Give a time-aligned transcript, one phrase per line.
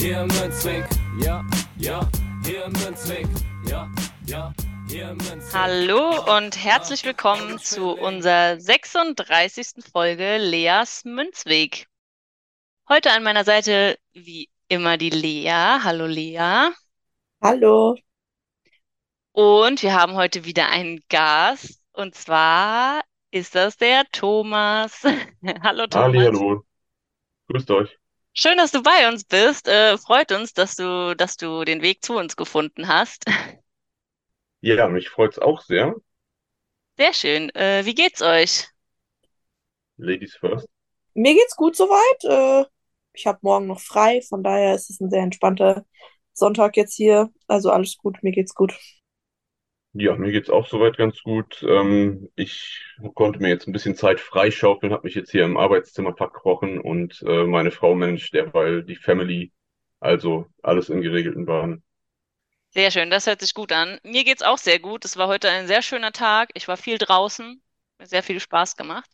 [0.00, 0.84] Hier im Münzweg,
[1.20, 1.44] ja,
[1.76, 2.08] ja,
[2.44, 3.26] hier im Münzweg,
[3.68, 3.90] ja,
[4.26, 4.54] ja.
[5.52, 9.84] Hallo und herzlich willkommen zu unserer 36.
[9.92, 11.88] Folge Leas Münzweg.
[12.88, 15.80] Heute an meiner Seite wie immer die Lea.
[15.82, 16.70] Hallo Lea.
[17.42, 17.96] Hallo.
[19.32, 21.82] Und wir haben heute wieder einen Gast.
[21.92, 23.02] Und zwar
[23.32, 25.02] ist das der Thomas.
[25.62, 26.06] Hallo Thomas.
[26.06, 26.64] Hallihallo.
[27.48, 27.97] Grüßt euch.
[28.40, 29.66] Schön, dass du bei uns bist.
[29.66, 33.24] Äh, freut uns, dass du, dass du den Weg zu uns gefunden hast.
[34.60, 35.96] Ja, mich freut's auch sehr.
[36.96, 37.50] Sehr schön.
[37.56, 38.68] Äh, wie geht's euch?
[39.96, 40.68] Ladies first.
[41.14, 42.64] Mir geht's gut soweit.
[42.64, 42.68] Äh,
[43.12, 45.84] ich habe morgen noch frei, von daher ist es ein sehr entspannter
[46.32, 47.30] Sonntag jetzt hier.
[47.48, 48.72] Also alles gut, mir geht's gut.
[50.00, 51.60] Ja, mir geht's auch soweit ganz gut.
[51.68, 52.80] Ähm, ich
[53.16, 57.20] konnte mir jetzt ein bisschen Zeit freischaufeln, habe mich jetzt hier im Arbeitszimmer verkrochen und
[57.26, 59.52] äh, meine Frau managt derweil die Family.
[59.98, 61.82] Also alles in geregelten Bahnen.
[62.70, 63.98] Sehr schön, das hört sich gut an.
[64.04, 65.04] Mir geht's auch sehr gut.
[65.04, 66.50] Es war heute ein sehr schöner Tag.
[66.54, 67.60] Ich war viel draußen,
[67.98, 69.10] mir sehr viel Spaß gemacht.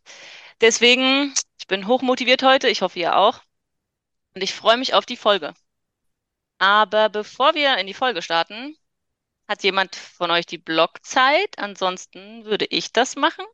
[0.61, 2.69] Deswegen, ich bin hochmotiviert heute.
[2.69, 3.41] Ich hoffe, ihr auch.
[4.35, 5.55] Und ich freue mich auf die Folge.
[6.59, 8.77] Aber bevor wir in die Folge starten,
[9.48, 11.59] hat jemand von euch die Blockzeit?
[11.59, 13.45] Ansonsten würde ich das machen.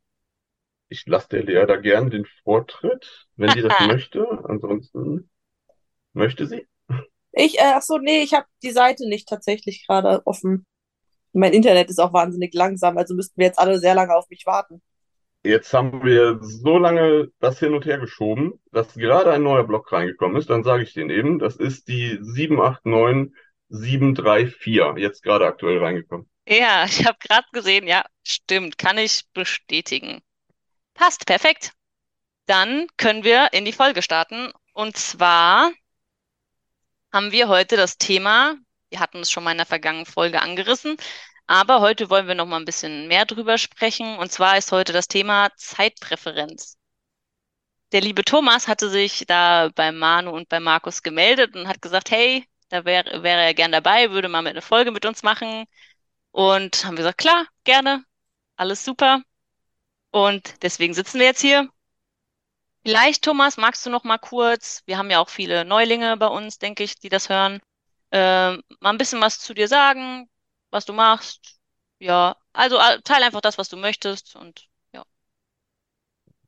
[0.89, 4.27] Ich lasse der Lea da gern den Vortritt, wenn sie das möchte.
[4.45, 5.31] Ansonsten
[6.13, 6.67] möchte sie.
[7.33, 10.67] Ich, äh, ach so, nee, ich habe die Seite nicht tatsächlich gerade offen.
[11.33, 14.47] Mein Internet ist auch wahnsinnig langsam, also müssten wir jetzt alle sehr lange auf mich
[14.47, 14.83] warten.
[15.43, 19.91] Jetzt haben wir so lange das hin und her geschoben, dass gerade ein neuer Block
[19.91, 20.51] reingekommen ist.
[20.51, 21.39] Dann sage ich den eben.
[21.39, 22.19] Das ist die
[23.71, 26.29] 789734, jetzt gerade aktuell reingekommen.
[26.47, 30.21] Ja, ich habe gerade gesehen, ja, stimmt, kann ich bestätigen.
[30.95, 31.73] Passt, perfekt.
[32.47, 34.53] Dann können wir in die Folge starten.
[34.73, 35.71] Und zwar
[37.13, 38.57] haben wir heute das Thema,
[38.91, 40.97] wir hatten es schon mal in der vergangenen Folge angerissen,
[41.47, 44.19] aber heute wollen wir noch mal ein bisschen mehr drüber sprechen.
[44.19, 46.77] Und zwar ist heute das Thema Zeitpräferenz.
[47.93, 52.11] Der liebe Thomas hatte sich da bei Manu und bei Markus gemeldet und hat gesagt,
[52.13, 55.67] hey, da wäre wäre er gern dabei, würde mal eine Folge mit uns machen.
[56.33, 58.05] Und haben wir gesagt, klar, gerne,
[58.57, 59.23] alles super.
[60.13, 61.69] Und deswegen sitzen wir jetzt hier.
[62.85, 66.59] Vielleicht, Thomas, magst du noch mal kurz, wir haben ja auch viele Neulinge bei uns,
[66.59, 67.61] denke ich, die das hören,
[68.11, 70.29] äh, mal ein bisschen was zu dir sagen,
[70.71, 71.61] was du machst.
[71.99, 75.05] Ja, also äh, teil einfach das, was du möchtest und ja.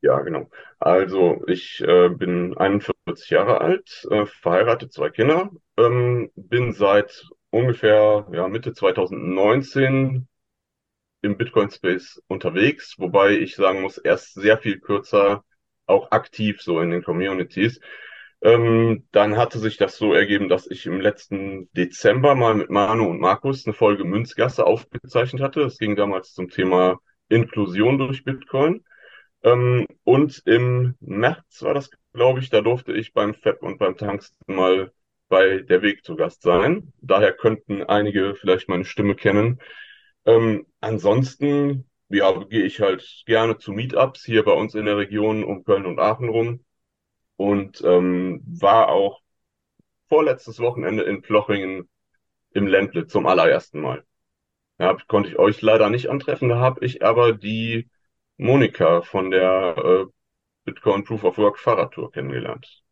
[0.00, 0.48] Ja, genau.
[0.78, 8.26] Also ich äh, bin 41 Jahre alt, äh, verheiratet, zwei Kinder, ähm, bin seit ungefähr
[8.32, 10.28] ja, Mitte 2019
[11.22, 15.44] im Bitcoin-Space unterwegs, wobei ich sagen muss, erst sehr viel kürzer
[15.86, 17.80] auch aktiv so in den Communities.
[18.42, 23.08] Ähm, dann hatte sich das so ergeben, dass ich im letzten Dezember mal mit Manu
[23.08, 25.62] und Markus eine Folge Münzgasse aufgezeichnet hatte.
[25.62, 28.84] Es ging damals zum Thema Inklusion durch Bitcoin.
[29.44, 33.96] Ähm, und im März war das, glaube ich, da durfte ich beim FEP und beim
[33.96, 34.92] Tangsten mal
[35.32, 36.92] bei der Weg zu Gast sein.
[37.00, 39.62] Daher könnten einige vielleicht meine Stimme kennen.
[40.26, 45.42] Ähm, ansonsten, ja, gehe ich halt gerne zu Meetups hier bei uns in der Region
[45.42, 46.62] um Köln und Aachen rum
[47.36, 49.22] und ähm, war auch
[50.10, 51.88] vorletztes Wochenende in Plochingen
[52.50, 54.04] im Ländle zum allerersten Mal.
[54.78, 57.88] Ja, konnte ich euch leider nicht antreffen, da habe ich aber die
[58.36, 60.04] Monika von der äh,
[60.64, 62.82] Bitcoin Proof of Work Fahrradtour kennengelernt.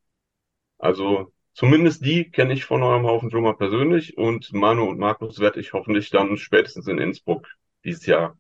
[0.78, 5.40] Also zumindest die kenne ich von eurem Haufen schon mal persönlich und Manu und Markus
[5.40, 7.46] werde ich hoffentlich dann spätestens in Innsbruck
[7.84, 8.38] dieses Jahr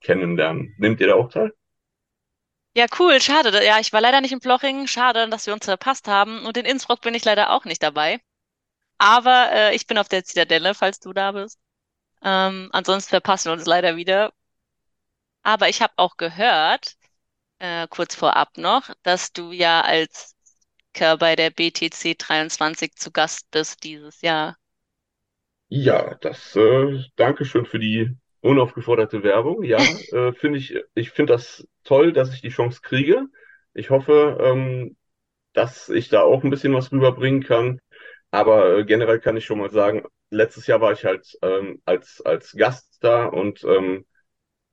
[0.00, 0.74] kennenlernen.
[0.78, 1.52] Nehmt ihr da auch teil?
[2.74, 3.62] Ja, cool, schade.
[3.62, 4.88] Ja, ich war leider nicht in Plochingen.
[4.88, 6.46] Schade, dass wir uns verpasst haben.
[6.46, 8.20] Und in Innsbruck bin ich leider auch nicht dabei.
[8.96, 11.58] Aber äh, ich bin auf der Zitadelle, falls du da bist.
[12.22, 14.32] Ähm, ansonsten verpassen wir uns leider wieder.
[15.42, 16.96] Aber ich habe auch gehört,
[17.58, 20.36] äh, kurz vorab noch, dass du ja als
[20.92, 24.56] Speaker bei der BTC 23 zu Gast bist dieses Jahr.
[25.68, 29.62] Ja, das äh, danke schön für die unaufgeforderte Werbung.
[29.62, 29.78] Ja,
[30.12, 33.24] äh, finde ich, ich finde das toll, dass ich die Chance kriege.
[33.72, 34.96] Ich hoffe, ähm,
[35.54, 37.80] dass ich da auch ein bisschen was rüberbringen kann.
[38.30, 42.20] Aber äh, generell kann ich schon mal sagen, letztes Jahr war ich halt ähm, als,
[42.20, 44.04] als Gast da und ähm,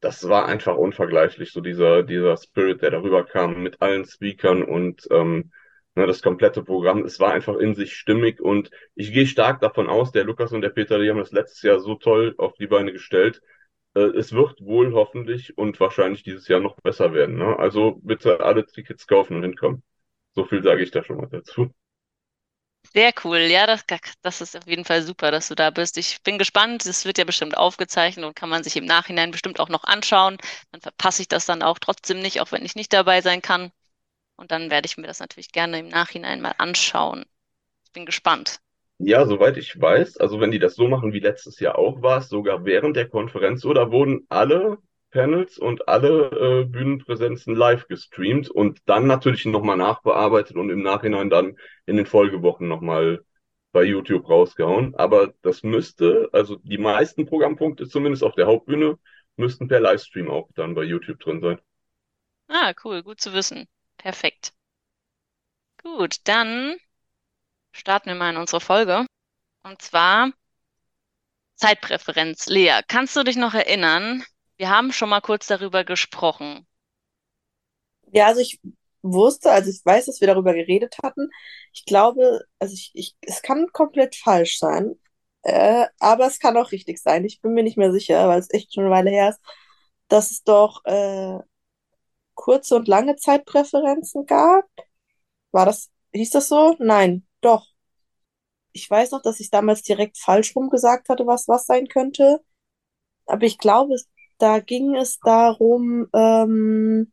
[0.01, 5.07] das war einfach unvergleichlich, so dieser, dieser Spirit, der darüber kam mit allen Speakern und
[5.11, 5.51] ähm,
[5.95, 7.03] ne, das komplette Programm.
[7.05, 10.61] Es war einfach in sich stimmig und ich gehe stark davon aus, der Lukas und
[10.61, 13.41] der Peter, die haben das letztes Jahr so toll auf die Beine gestellt.
[13.95, 17.37] Äh, es wird wohl hoffentlich und wahrscheinlich dieses Jahr noch besser werden.
[17.37, 17.57] Ne?
[17.57, 19.83] Also bitte alle Tickets kaufen und hinkommen.
[20.35, 21.71] So viel sage ich da schon mal dazu.
[22.93, 23.39] Sehr cool.
[23.39, 23.83] Ja, das,
[24.21, 25.97] das ist auf jeden Fall super, dass du da bist.
[25.97, 26.85] Ich bin gespannt.
[26.85, 30.37] Es wird ja bestimmt aufgezeichnet und kann man sich im Nachhinein bestimmt auch noch anschauen.
[30.71, 33.71] Dann verpasse ich das dann auch trotzdem nicht, auch wenn ich nicht dabei sein kann.
[34.39, 37.25] Und dann werde ich mir das natürlich gerne im Nachhinein mal anschauen.
[37.83, 38.61] Ich bin gespannt.
[38.97, 42.19] Ja, soweit ich weiß, also wenn die das so machen wie letztes Jahr auch war
[42.19, 44.77] es sogar während der Konferenz so, da wurden alle
[45.11, 51.29] Panels und alle äh, Bühnenpräsenzen live gestreamt und dann natürlich nochmal nachbearbeitet und im Nachhinein
[51.29, 53.23] dann in den Folgewochen nochmal
[53.73, 54.95] bei YouTube rausgehauen.
[54.95, 58.97] Aber das müsste, also die meisten Programmpunkte, zumindest auf der Hauptbühne,
[59.35, 61.59] müssten per Livestream auch dann bei YouTube drin sein.
[62.47, 63.67] Ah, cool, gut zu wissen.
[63.99, 64.53] Perfekt.
[65.83, 66.77] Gut, dann
[67.71, 69.05] starten wir mal in unsere Folge.
[69.63, 70.31] Und zwar
[71.55, 72.47] Zeitpräferenz.
[72.47, 74.23] Lea, kannst du dich noch erinnern,
[74.57, 76.65] wir haben schon mal kurz darüber gesprochen.
[78.11, 78.59] Ja, also ich
[79.01, 81.29] wusste, also ich weiß, dass wir darüber geredet hatten.
[81.73, 84.95] Ich glaube, also ich, ich, es kann komplett falsch sein,
[85.43, 87.25] äh, aber es kann auch richtig sein.
[87.25, 89.39] Ich bin mir nicht mehr sicher, weil es echt schon eine Weile her ist,
[90.07, 91.39] dass es doch äh,
[92.39, 94.65] kurze und lange Zeitpräferenzen gab.
[95.51, 96.75] War das, hieß das so?
[96.79, 97.67] Nein, doch.
[98.71, 102.39] Ich weiß noch, dass ich damals direkt falsch rum gesagt hatte, was was sein könnte.
[103.25, 103.95] Aber ich glaube,
[104.37, 107.11] da ging es darum, ähm,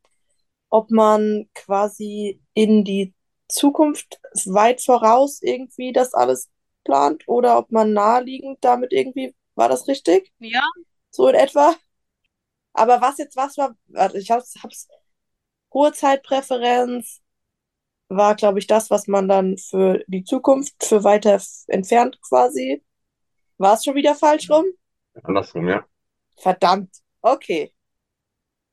[0.70, 3.12] ob man quasi in die
[3.48, 6.50] Zukunft weit voraus irgendwie das alles
[6.84, 10.32] plant oder ob man naheliegend damit irgendwie, war das richtig?
[10.38, 10.62] Ja.
[11.10, 11.74] So in etwa.
[12.74, 14.88] Aber was jetzt was war, warte, ich hab's, hab's,
[15.76, 17.22] hohe Zeitpräferenz
[18.08, 22.82] war, glaube ich, das, was man dann für die Zukunft, für weiter entfernt quasi.
[23.58, 24.64] War es schon wieder falsch rum?
[25.22, 25.84] Andersrum, ja.
[26.36, 26.90] Verdammt.
[27.20, 27.72] Okay.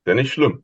[0.06, 0.64] Ja, nicht schlimm.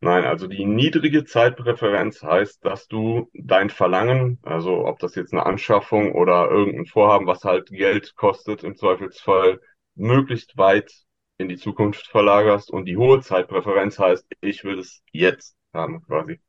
[0.00, 5.46] Nein, also die niedrige Zeitpräferenz heißt, dass du dein Verlangen, also ob das jetzt eine
[5.46, 9.60] Anschaffung oder irgendein Vorhaben, was halt Geld kostet, im Zweifelsfall
[9.94, 10.92] möglichst weit
[11.38, 12.70] in die Zukunft verlagerst.
[12.70, 16.40] Und die hohe Zeitpräferenz heißt, ich will es jetzt haben, quasi.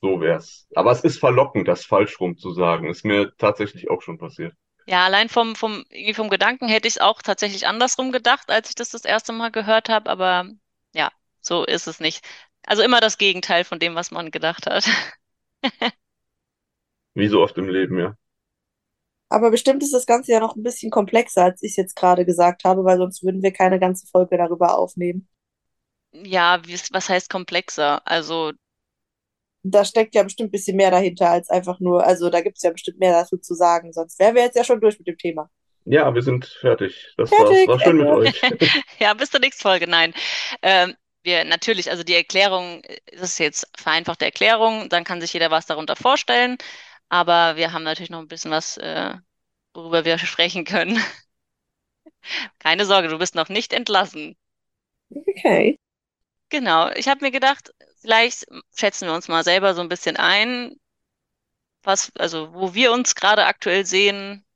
[0.00, 0.66] So wär's.
[0.74, 2.88] Aber es ist verlockend, das falsch rum zu sagen.
[2.88, 4.54] Ist mir tatsächlich auch schon passiert.
[4.86, 8.70] Ja, allein vom, vom, irgendwie vom Gedanken hätte ich es auch tatsächlich andersrum gedacht, als
[8.70, 10.48] ich das das erste Mal gehört habe, aber
[10.94, 11.10] ja,
[11.40, 12.26] so ist es nicht.
[12.66, 14.88] Also immer das Gegenteil von dem, was man gedacht hat.
[17.14, 18.16] Wie so oft im Leben, ja.
[19.28, 22.26] Aber bestimmt ist das Ganze ja noch ein bisschen komplexer, als ich es jetzt gerade
[22.26, 25.28] gesagt habe, weil sonst würden wir keine ganze Folge darüber aufnehmen.
[26.12, 26.60] Ja,
[26.90, 28.06] was heißt komplexer?
[28.06, 28.52] Also
[29.62, 32.62] da steckt ja bestimmt ein bisschen mehr dahinter als einfach nur, also da gibt es
[32.62, 35.18] ja bestimmt mehr dazu zu sagen, sonst wären wir jetzt ja schon durch mit dem
[35.18, 35.50] Thema.
[35.84, 37.14] Ja, wir sind fertig.
[37.16, 38.42] Das fertig, war, war schön mit euch.
[38.98, 39.86] ja, bis zur nächsten Folge.
[39.86, 40.14] Nein.
[40.62, 42.82] Ähm, wir natürlich, also die Erklärung
[43.12, 46.56] das ist jetzt vereinfachte Erklärung, dann kann sich jeder was darunter vorstellen.
[47.08, 49.14] Aber wir haben natürlich noch ein bisschen was, äh,
[49.74, 51.02] worüber wir sprechen können.
[52.58, 54.36] Keine Sorge, du bist noch nicht entlassen.
[55.10, 55.79] Okay.
[56.50, 60.76] Genau, ich habe mir gedacht, vielleicht schätzen wir uns mal selber so ein bisschen ein,
[61.82, 64.46] was, also wo wir uns gerade aktuell sehen,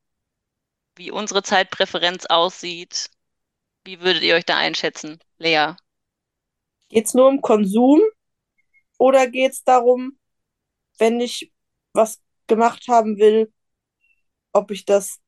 [0.97, 3.09] wie unsere Zeitpräferenz aussieht.
[3.85, 5.75] Wie würdet ihr euch da einschätzen, Lea?
[6.89, 8.01] Geht es nur um Konsum
[8.97, 10.17] oder geht es darum,
[10.99, 11.53] wenn ich
[11.93, 13.51] was gemacht haben will,
[14.53, 15.19] ob ich das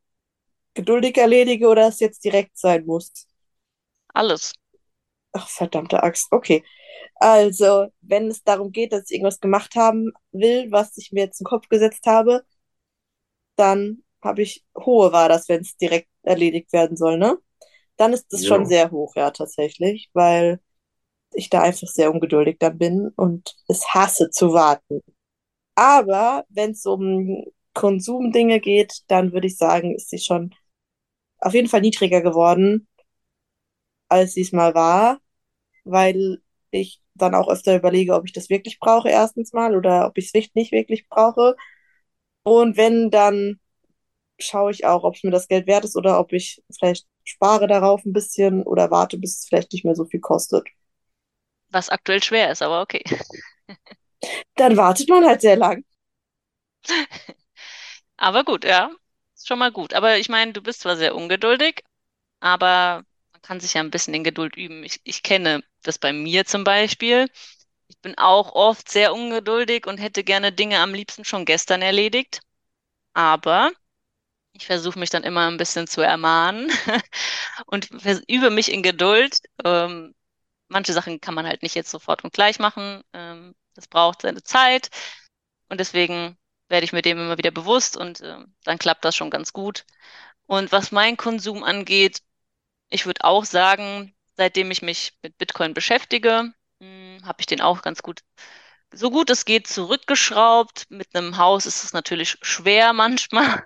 [0.73, 3.27] geduldig erledige oder es jetzt direkt sein muss?
[4.13, 4.53] Alles.
[5.37, 6.31] Ach, verdammte Axt.
[6.31, 6.63] Okay.
[7.15, 11.39] Also, wenn es darum geht, dass ich irgendwas gemacht haben will, was ich mir jetzt
[11.39, 12.43] in den Kopf gesetzt habe,
[13.55, 17.37] dann habe ich hohe war das, wenn es direkt erledigt werden soll, ne?
[17.97, 18.39] Dann ist ja.
[18.39, 20.59] schon sehr hoch, ja, tatsächlich, weil
[21.33, 25.01] ich da einfach sehr ungeduldig dann bin und es hasse zu warten.
[25.75, 30.53] Aber wenn es um Konsumdinge geht, dann würde ich sagen, ist sie schon
[31.39, 32.87] auf jeden Fall niedriger geworden,
[34.09, 35.19] als sie es mal war,
[35.91, 36.41] weil
[36.71, 40.31] ich dann auch öfter überlege, ob ich das wirklich brauche, erstens mal, oder ob ich
[40.33, 41.55] es nicht wirklich brauche.
[42.43, 43.59] Und wenn, dann
[44.39, 47.67] schaue ich auch, ob es mir das Geld wert ist oder ob ich vielleicht spare
[47.67, 50.67] darauf ein bisschen oder warte, bis es vielleicht nicht mehr so viel kostet.
[51.69, 53.03] Was aktuell schwer ist, aber okay.
[54.55, 55.83] Dann wartet man halt sehr lang.
[58.17, 58.91] Aber gut, ja,
[59.35, 59.93] ist schon mal gut.
[59.93, 61.83] Aber ich meine, du bist zwar sehr ungeduldig,
[62.41, 63.03] aber
[63.37, 64.83] man kann sich ja ein bisschen in Geduld üben.
[64.83, 67.29] Ich, ich kenne das bei mir zum Beispiel.
[67.87, 72.41] Ich bin auch oft sehr ungeduldig und hätte gerne Dinge am liebsten schon gestern erledigt.
[73.13, 73.71] Aber
[74.53, 76.71] ich versuche mich dann immer ein bisschen zu ermahnen
[77.67, 77.89] und
[78.27, 79.39] übe mich in Geduld.
[79.63, 80.15] Ähm,
[80.67, 83.03] manche Sachen kann man halt nicht jetzt sofort und gleich machen.
[83.13, 84.89] Ähm, das braucht seine Zeit.
[85.69, 86.37] Und deswegen
[86.69, 89.85] werde ich mir dem immer wieder bewusst und äh, dann klappt das schon ganz gut.
[90.47, 92.21] Und was mein Konsum angeht,
[92.89, 97.81] ich würde auch sagen, seitdem ich mich mit Bitcoin beschäftige, hm, habe ich den auch
[97.81, 98.21] ganz gut,
[98.93, 100.85] so gut es geht, zurückgeschraubt.
[100.89, 103.65] Mit einem Haus ist es natürlich schwer manchmal.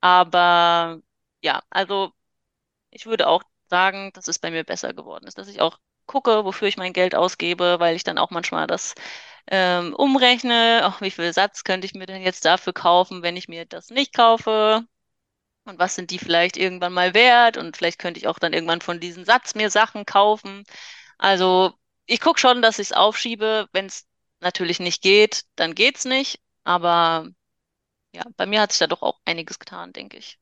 [0.00, 1.00] Aber
[1.42, 2.12] ja, also
[2.90, 6.44] ich würde auch sagen, dass es bei mir besser geworden ist, dass ich auch gucke,
[6.44, 8.94] wofür ich mein Geld ausgebe, weil ich dann auch manchmal das
[9.48, 13.48] ähm, umrechne, auch wie viel Satz könnte ich mir denn jetzt dafür kaufen, wenn ich
[13.48, 14.84] mir das nicht kaufe?
[15.64, 17.56] Und was sind die vielleicht irgendwann mal wert?
[17.56, 20.64] Und vielleicht könnte ich auch dann irgendwann von diesem Satz mir Sachen kaufen.
[21.18, 21.72] Also
[22.06, 23.68] ich gucke schon, dass ich es aufschiebe.
[23.72, 24.06] Wenn es
[24.40, 26.40] natürlich nicht geht, dann geht's nicht.
[26.64, 27.28] Aber
[28.14, 30.38] ja, bei mir hat sich da doch auch einiges getan, denke ich.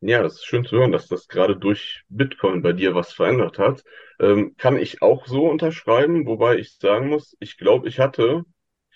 [0.00, 3.58] Ja, das ist schön zu hören, dass das gerade durch Bitcoin bei dir was verändert
[3.58, 3.82] hat.
[4.20, 8.44] Ähm, kann ich auch so unterschreiben, wobei ich sagen muss, ich glaube, ich hatte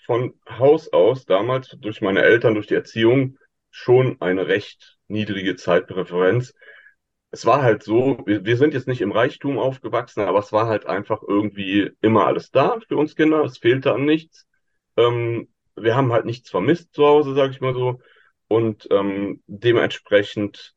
[0.05, 3.37] von Haus aus damals durch meine Eltern, durch die Erziehung
[3.71, 6.53] schon eine recht niedrige Zeitpräferenz.
[7.31, 10.67] Es war halt so, wir, wir sind jetzt nicht im Reichtum aufgewachsen, aber es war
[10.67, 13.43] halt einfach irgendwie immer alles da für uns Kinder.
[13.43, 14.47] Es fehlte an nichts.
[14.97, 18.01] Ähm, wir haben halt nichts vermisst zu Hause, sag ich mal so.
[18.47, 20.75] Und ähm, dementsprechend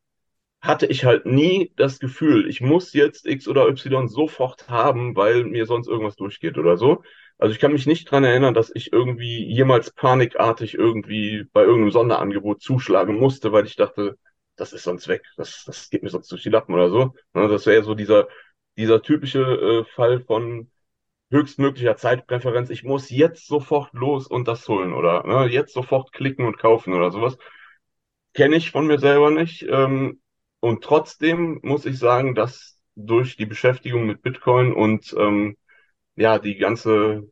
[0.61, 5.45] hatte ich halt nie das Gefühl, ich muss jetzt X oder Y sofort haben, weil
[5.45, 7.03] mir sonst irgendwas durchgeht oder so.
[7.45, 11.91] Also ich kann mich nicht dran erinnern, dass ich irgendwie jemals panikartig irgendwie bei irgendeinem
[11.91, 14.17] Sonderangebot zuschlagen musste, weil ich dachte,
[14.57, 17.15] das ist sonst weg, das, das geht mir sonst durch die Lappen oder so.
[17.35, 18.29] Ne, das wäre so dieser,
[18.79, 20.71] dieser typische äh, Fall von
[21.31, 22.71] höchstmöglicher Zeitpräferenz.
[22.71, 26.95] Ich muss jetzt sofort los und das holen oder ne, jetzt sofort klicken und kaufen
[26.95, 27.37] oder sowas.
[28.33, 29.67] Kenne ich von mir selber nicht.
[29.69, 30.23] Ähm,
[30.61, 35.59] und trotzdem muss ich sagen, dass durch die Beschäftigung mit Bitcoin und ähm,
[36.17, 37.29] ja, die ganze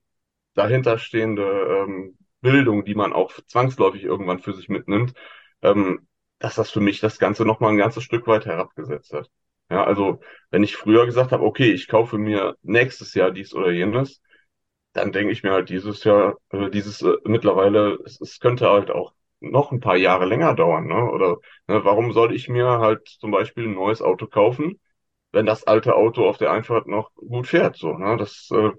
[0.55, 1.43] dahinterstehende
[1.87, 5.15] ähm, Bildung, die man auch zwangsläufig irgendwann für sich mitnimmt,
[5.63, 6.07] ähm,
[6.39, 9.31] dass das für mich das Ganze nochmal ein ganzes Stück weit herabgesetzt hat.
[9.71, 13.71] Ja, also wenn ich früher gesagt habe, okay, ich kaufe mir nächstes Jahr dies oder
[13.71, 14.21] jenes,
[14.93, 18.91] dann denke ich mir halt dieses Jahr, äh, dieses äh, mittlerweile, es, es könnte halt
[18.91, 21.11] auch noch ein paar Jahre länger dauern, ne?
[21.11, 24.81] Oder ne, warum soll ich mir halt zum Beispiel ein neues Auto kaufen,
[25.33, 28.17] wenn das alte Auto auf der Einfahrt noch gut fährt, so, ne?
[28.19, 28.71] Das äh,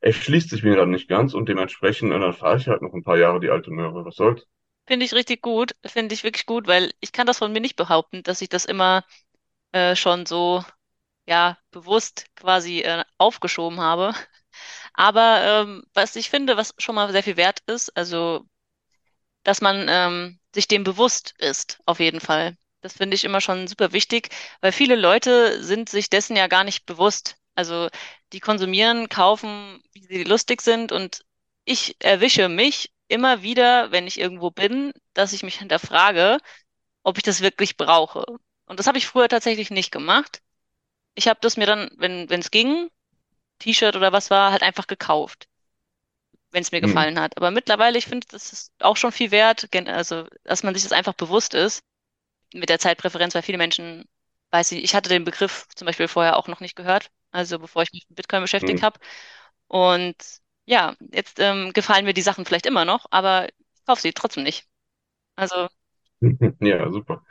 [0.00, 3.04] erschließt sich mir dann nicht ganz und dementsprechend, äh, dann fahre ich halt noch ein
[3.04, 4.04] paar Jahre die alte Möhre.
[4.04, 4.46] Was soll's?
[4.86, 7.76] Finde ich richtig gut, finde ich wirklich gut, weil ich kann das von mir nicht
[7.76, 9.04] behaupten, dass ich das immer
[9.72, 10.64] äh, schon so,
[11.26, 14.14] ja, bewusst quasi äh, aufgeschoben habe.
[14.94, 18.46] Aber ähm, was ich finde, was schon mal sehr viel wert ist, also
[19.44, 22.56] dass man ähm, sich dem bewusst ist, auf jeden Fall.
[22.80, 24.28] Das finde ich immer schon super wichtig,
[24.60, 27.36] weil viele Leute sind sich dessen ja gar nicht bewusst.
[27.56, 27.88] Also
[28.34, 31.24] die konsumieren, kaufen, wie sie lustig sind und
[31.66, 36.38] ich erwische mich immer wieder, wenn ich irgendwo bin, dass ich mich hinterfrage,
[37.04, 38.24] ob ich das wirklich brauche.
[38.66, 40.42] Und das habe ich früher tatsächlich nicht gemacht.
[41.16, 42.90] Ich habe das mir dann, wenn wenn es ging,
[43.60, 45.48] T-Shirt oder was war, halt einfach gekauft
[46.50, 46.86] wenn es mir Hm.
[46.86, 47.36] gefallen hat.
[47.36, 50.92] Aber mittlerweile, ich finde, das ist auch schon viel wert, also dass man sich das
[50.92, 51.82] einfach bewusst ist
[52.54, 54.06] mit der Zeitpräferenz, weil viele Menschen,
[54.52, 57.82] weiß ich, ich hatte den Begriff zum Beispiel vorher auch noch nicht gehört, also bevor
[57.82, 58.84] ich mich mit Bitcoin beschäftigt Hm.
[58.84, 58.98] habe.
[59.68, 60.16] Und
[60.66, 64.44] ja, jetzt ähm, gefallen mir die Sachen vielleicht immer noch, aber ich kaufe sie trotzdem
[64.44, 64.66] nicht.
[65.36, 65.68] Also,
[66.60, 67.24] Ja, super.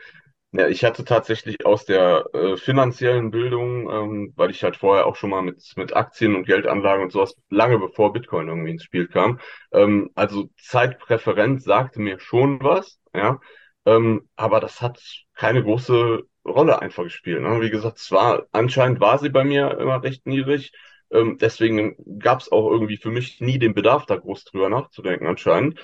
[0.54, 5.16] Ja, ich hatte tatsächlich aus der äh, finanziellen Bildung, ähm, weil ich halt vorher auch
[5.18, 9.08] schon mal mit, mit Aktien und Geldanlagen und sowas, lange bevor Bitcoin irgendwie ins Spiel
[9.08, 9.40] kam.
[9.74, 13.40] Ähm, also Zeitpräferenz sagte mir schon was, ja,
[13.86, 15.02] ähm, aber das hat
[15.36, 17.42] keine große Rolle einfach gespielt.
[17.42, 17.62] Ne?
[17.62, 20.72] Wie gesagt, es war, anscheinend war sie bei mir immer recht niedrig.
[21.12, 25.28] Ähm, deswegen gab es auch irgendwie für mich nie den Bedarf, da groß drüber nachzudenken,
[25.28, 25.80] anscheinend.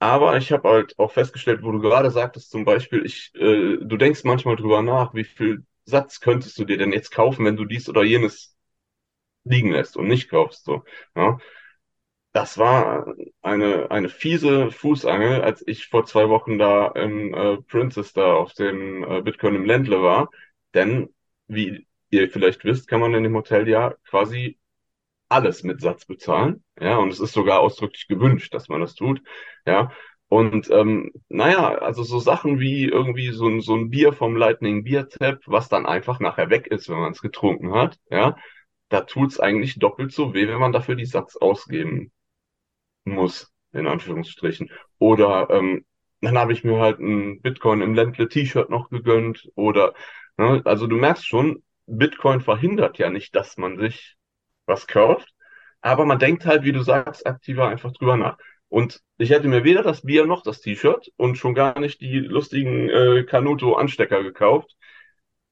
[0.00, 3.96] Aber ich habe halt auch festgestellt, wo du gerade sagtest, zum Beispiel, ich, äh, du
[3.96, 7.64] denkst manchmal drüber nach, wie viel Satz könntest du dir denn jetzt kaufen, wenn du
[7.64, 8.56] dies oder jenes
[9.44, 10.84] liegen lässt und nicht kaufst, so.
[11.16, 11.38] Ja.
[12.34, 18.12] Das war eine, eine fiese Fußangel, als ich vor zwei Wochen da im äh, Princess
[18.12, 20.30] da auf dem äh, Bitcoin im Ländle war.
[20.74, 21.14] Denn,
[21.46, 24.58] wie ihr vielleicht wisst, kann man in dem Hotel ja quasi
[25.28, 26.64] alles mit Satz bezahlen.
[26.80, 29.22] Ja, und es ist sogar ausdrücklich gewünscht, dass man das tut.
[29.66, 29.92] Ja,
[30.28, 34.84] und ähm, naja, also so Sachen wie irgendwie so ein, so ein Bier vom Lightning
[34.84, 38.36] Beer Tap, was dann einfach nachher weg ist, wenn man es getrunken hat, ja,
[38.88, 42.12] da tut's eigentlich doppelt so weh, wenn man dafür die Satz ausgeben
[43.04, 44.70] muss, in Anführungsstrichen.
[44.98, 45.84] Oder ähm,
[46.20, 49.50] dann habe ich mir halt ein Bitcoin im Ländle T-Shirt noch gegönnt.
[49.54, 49.94] Oder,
[50.36, 54.16] ne, also du merkst schon, Bitcoin verhindert ja nicht, dass man sich
[54.66, 55.34] was kauft,
[55.82, 58.38] aber man denkt halt, wie du sagst, aktiver einfach drüber nach.
[58.68, 62.18] Und ich hätte mir weder das Bier noch das T-Shirt und schon gar nicht die
[62.18, 64.76] lustigen äh, Canuto-Anstecker gekauft,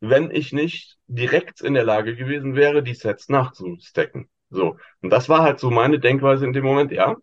[0.00, 4.28] wenn ich nicht direkt in der Lage gewesen wäre, die Sets nachzustecken.
[4.50, 4.76] So.
[5.00, 7.16] Und das war halt so meine Denkweise in dem Moment, ja.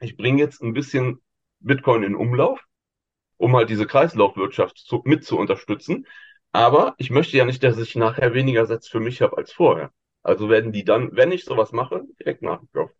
[0.00, 1.20] Ich bringe jetzt ein bisschen
[1.60, 2.60] Bitcoin in Umlauf,
[3.38, 6.06] um halt diese Kreislaufwirtschaft zu, mit zu unterstützen.
[6.52, 9.92] Aber ich möchte ja nicht, dass ich nachher weniger Sets für mich habe als vorher.
[10.22, 12.94] Also werden die dann, wenn ich sowas mache, direkt nachgekauft.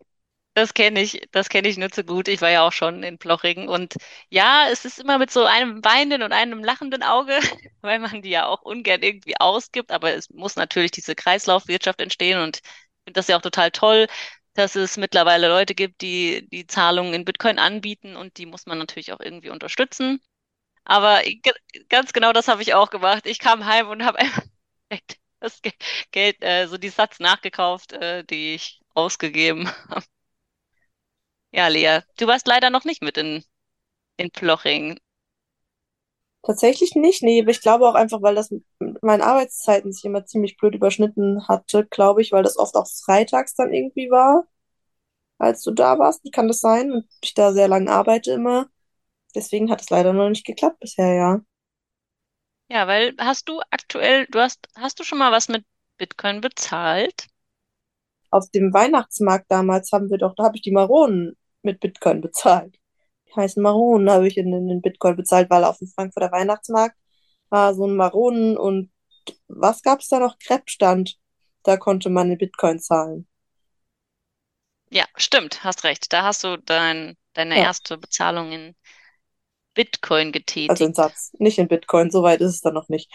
[0.55, 2.29] Das kenne ich, das kenne ich nur zu gut.
[2.29, 3.95] Ich war ja auch schon in Plochingen und
[4.31, 7.39] ja, es ist immer mit so einem weinenden und einem lachenden Auge,
[7.83, 12.41] weil man die ja auch ungern irgendwie ausgibt, aber es muss natürlich diese Kreislaufwirtschaft entstehen
[12.41, 12.63] und ich
[13.05, 14.09] finde das ja auch total toll,
[14.55, 18.79] dass es mittlerweile Leute gibt, die die Zahlungen in Bitcoin anbieten und die muss man
[18.79, 20.21] natürlich auch irgendwie unterstützen.
[20.85, 21.21] Aber
[21.89, 23.27] ganz genau das habe ich auch gemacht.
[23.27, 24.43] Ich kam heim und habe einfach
[25.41, 25.61] das
[26.13, 30.05] Geld, äh, so die Satz nachgekauft, äh, die ich ausgegeben habe.
[31.53, 33.45] Ja, Lea, du warst leider noch nicht mit in,
[34.17, 34.99] in Ploching.
[36.43, 38.51] Tatsächlich nicht, nee, aber ich glaube auch einfach, weil das
[39.03, 42.89] mit meinen Arbeitszeiten sich immer ziemlich blöd überschnitten hatte, glaube ich, weil das oft auch
[43.05, 44.47] freitags dann irgendwie war,
[45.39, 46.23] als du da warst.
[46.33, 46.93] Kann das sein?
[46.93, 48.69] Und ich da sehr lange arbeite immer.
[49.35, 51.41] Deswegen hat es leider noch nicht geklappt bisher, ja.
[52.71, 55.67] Ja, weil hast du aktuell, du hast, hast du schon mal was mit
[55.99, 57.29] Bitcoin bezahlt?
[58.31, 62.77] Auf dem Weihnachtsmarkt damals haben wir doch, da habe ich die Maronen mit Bitcoin bezahlt.
[63.29, 66.97] Die heißen Maronen habe ich in, in den Bitcoin bezahlt, weil auf dem Frankfurter Weihnachtsmarkt
[67.51, 68.91] war so ein Maronen und
[69.49, 70.39] was gab es da noch?
[70.39, 71.19] Crepe-Stand.
[71.65, 73.29] Da konnte man in Bitcoin zahlen.
[74.91, 76.13] Ja, stimmt, hast recht.
[76.13, 78.75] Da hast du dein, deine Ja, erste Bezahlung in
[79.75, 80.31] Bitcoin
[80.67, 80.95] also in getätigt.
[80.95, 82.11] Satz, nicht in Bitcoin.
[82.11, 83.11] So weit ist es dann noch nicht.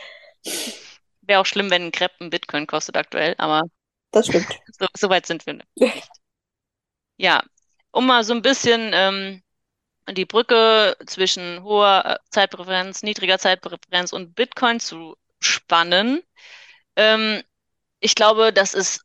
[1.21, 3.63] Wäre auch schlimm, wenn ein Crepe ein Bitcoin kostet aktuell, aber
[4.11, 4.59] Das stimmt.
[4.79, 5.67] so, so weit sind wir nicht.
[7.17, 7.43] Ja,
[7.91, 9.41] um mal so ein bisschen ähm,
[10.13, 16.21] die Brücke zwischen hoher äh, Zeitpräferenz, niedriger Zeitpräferenz und Bitcoin zu spannen.
[16.95, 17.41] Ähm,
[17.99, 19.01] ich glaube, das ist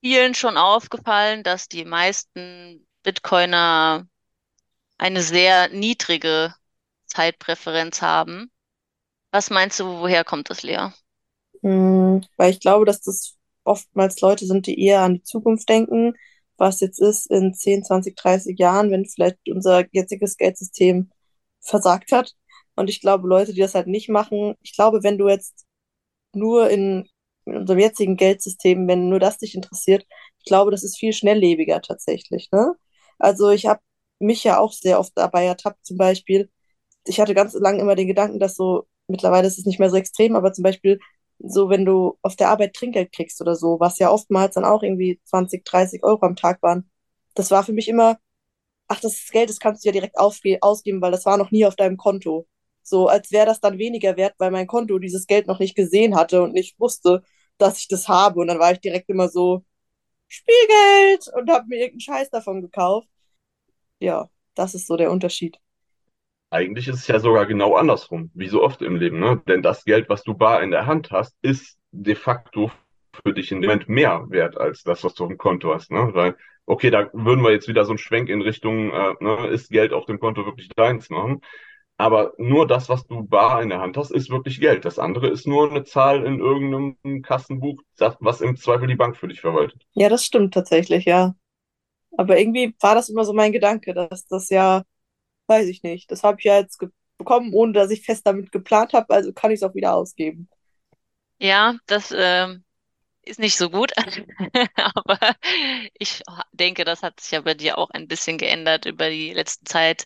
[0.00, 4.06] vielen schon aufgefallen, dass die meisten Bitcoiner
[4.98, 6.54] eine sehr niedrige
[7.06, 8.50] Zeitpräferenz haben.
[9.30, 10.90] Was meinst du, woher kommt das, Lea?
[11.62, 16.14] Hm, weil ich glaube, dass das oftmals Leute sind, die eher an die Zukunft denken,
[16.58, 21.10] was jetzt ist in 10, 20, 30 Jahren, wenn vielleicht unser jetziges Geldsystem
[21.60, 22.34] versagt hat.
[22.76, 25.66] Und ich glaube, Leute, die das halt nicht machen, ich glaube, wenn du jetzt
[26.34, 27.08] nur in,
[27.46, 30.06] in unserem jetzigen Geldsystem, wenn nur das dich interessiert,
[30.38, 32.74] ich glaube, das ist viel schnelllebiger tatsächlich, ne?
[33.18, 33.80] Also ich habe
[34.18, 36.50] mich ja auch sehr oft dabei ertappt, zum Beispiel,
[37.06, 39.96] ich hatte ganz lange immer den Gedanken, dass so, mittlerweile ist es nicht mehr so
[39.96, 40.98] extrem, aber zum Beispiel
[41.38, 44.82] so, wenn du auf der Arbeit Trinkgeld kriegst oder so, was ja oftmals dann auch
[44.82, 46.90] irgendwie 20, 30 Euro am Tag waren,
[47.34, 48.18] das war für mich immer,
[48.88, 51.66] ach, das ist Geld, das kannst du ja direkt ausgeben, weil das war noch nie
[51.66, 52.46] auf deinem Konto.
[52.82, 56.16] So, als wäre das dann weniger wert, weil mein Konto dieses Geld noch nicht gesehen
[56.16, 57.22] hatte und nicht wusste,
[57.58, 58.40] dass ich das habe.
[58.40, 59.64] Und dann war ich direkt immer so,
[60.28, 63.08] Spielgeld und habe mir irgendeinen Scheiß davon gekauft.
[64.00, 65.58] Ja, das ist so der Unterschied.
[66.50, 69.42] Eigentlich ist es ja sogar genau andersrum, wie so oft im Leben, ne?
[69.48, 72.70] Denn das Geld, was du bar in der Hand hast, ist de facto
[73.24, 76.10] für dich dem Moment mehr wert als das, was du auf dem Konto hast, ne?
[76.12, 79.70] Weil, okay, da würden wir jetzt wieder so einen Schwenk in Richtung, äh, ne, ist
[79.70, 81.40] Geld auf dem Konto wirklich deins machen?
[81.98, 84.84] Aber nur das, was du bar in der Hand hast, ist wirklich Geld.
[84.84, 87.80] Das andere ist nur eine Zahl in irgendeinem Kassenbuch,
[88.20, 89.82] was im Zweifel die Bank für dich verwaltet.
[89.94, 91.34] Ja, das stimmt tatsächlich, ja.
[92.18, 94.82] Aber irgendwie war das immer so mein Gedanke, dass das ja,
[95.48, 96.78] weiß ich nicht, das habe ich ja jetzt
[97.18, 100.48] bekommen, ohne dass ich fest damit geplant habe, also kann ich es auch wieder ausgeben.
[101.38, 102.64] Ja, das ähm,
[103.22, 103.92] ist nicht so gut,
[104.76, 105.36] aber
[105.98, 109.64] ich denke, das hat sich ja bei dir auch ein bisschen geändert über die letzte
[109.64, 110.04] Zeit.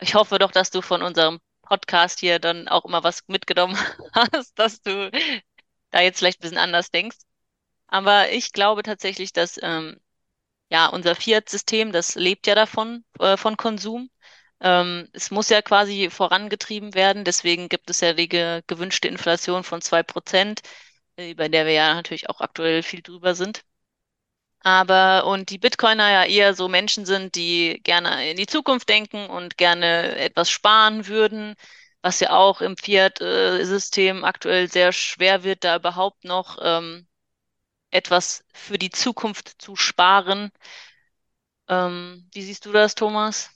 [0.00, 3.76] Ich hoffe doch, dass du von unserem Podcast hier dann auch immer was mitgenommen
[4.14, 5.10] hast, dass du
[5.90, 7.18] da jetzt vielleicht ein bisschen anders denkst.
[7.88, 9.98] Aber ich glaube tatsächlich, dass ähm,
[10.70, 14.10] ja unser Fiat-System, das lebt ja davon, äh, von Konsum.
[14.60, 19.64] Ähm, es muss ja quasi vorangetrieben werden, deswegen gibt es ja die ge gewünschte Inflation
[19.64, 20.62] von 2%,
[21.16, 23.64] äh, bei der wir ja natürlich auch aktuell viel drüber sind.
[24.60, 29.26] Aber und die Bitcoiner ja eher so Menschen sind, die gerne in die Zukunft denken
[29.28, 31.54] und gerne etwas sparen würden,
[32.02, 37.06] was ja auch im Fiat-System aktuell sehr schwer wird, da überhaupt noch ähm,
[37.92, 40.50] etwas für die Zukunft zu sparen.
[41.68, 43.50] Ähm, wie siehst du das, Thomas?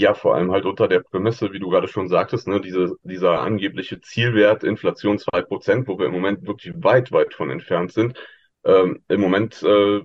[0.00, 3.40] Ja, vor allem halt unter der Prämisse, wie du gerade schon sagtest, ne, diese, dieser
[3.40, 8.16] angebliche Zielwert Inflation zwei Prozent, wo wir im Moment wirklich weit, weit von entfernt sind.
[8.64, 10.00] Ähm, Im Moment äh,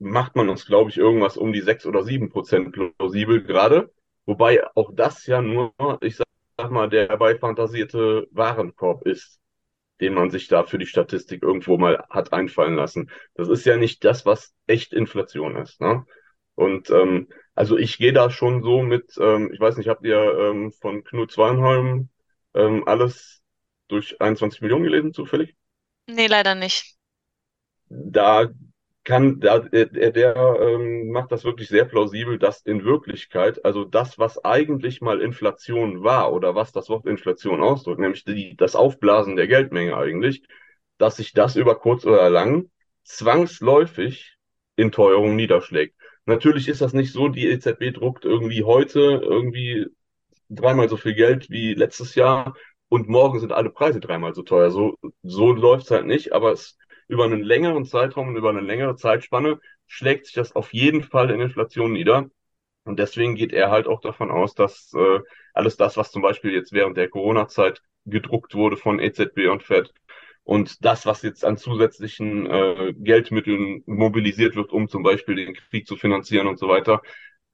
[0.00, 3.92] macht man uns, glaube ich, irgendwas um die sechs oder sieben Prozent plausibel gerade.
[4.24, 9.38] Wobei auch das ja nur, ich sag mal, der herbeifantasierte Warenkorb ist,
[10.00, 13.10] den man sich da für die Statistik irgendwo mal hat einfallen lassen.
[13.34, 15.80] Das ist ja nicht das, was echt Inflation ist.
[15.80, 16.04] Ne?
[16.56, 20.20] Und ähm, also ich gehe da schon so mit, ähm, ich weiß nicht, habt ihr
[20.38, 22.10] ähm, von Knut Zweienholm
[22.54, 23.42] ähm, alles
[23.88, 25.56] durch 21 Millionen gelesen, zufällig?
[26.06, 26.94] Nee, leider nicht.
[27.88, 28.48] Da
[29.04, 34.18] kann, da, der, der ähm, macht das wirklich sehr plausibel, dass in Wirklichkeit, also das,
[34.18, 39.36] was eigentlich mal Inflation war oder was das Wort Inflation ausdrückt, nämlich die, das Aufblasen
[39.36, 40.42] der Geldmenge eigentlich,
[40.98, 42.70] dass sich das über kurz oder lang
[43.04, 44.36] zwangsläufig
[44.74, 45.95] in Teuerung niederschlägt.
[46.26, 49.86] Natürlich ist das nicht so, die EZB druckt irgendwie heute irgendwie
[50.48, 52.56] dreimal so viel Geld wie letztes Jahr
[52.88, 54.70] und morgen sind alle Preise dreimal so teuer.
[54.70, 56.76] So, so läuft's halt nicht, aber es
[57.08, 61.30] über einen längeren Zeitraum und über eine längere Zeitspanne schlägt sich das auf jeden Fall
[61.30, 62.28] in Inflation nieder.
[62.84, 65.20] Und deswegen geht er halt auch davon aus, dass äh,
[65.54, 69.92] alles das, was zum Beispiel jetzt während der Corona-Zeit gedruckt wurde von EZB und Fed
[70.46, 75.86] und das, was jetzt an zusätzlichen äh, Geldmitteln mobilisiert wird, um zum Beispiel den Krieg
[75.86, 77.02] zu finanzieren und so weiter,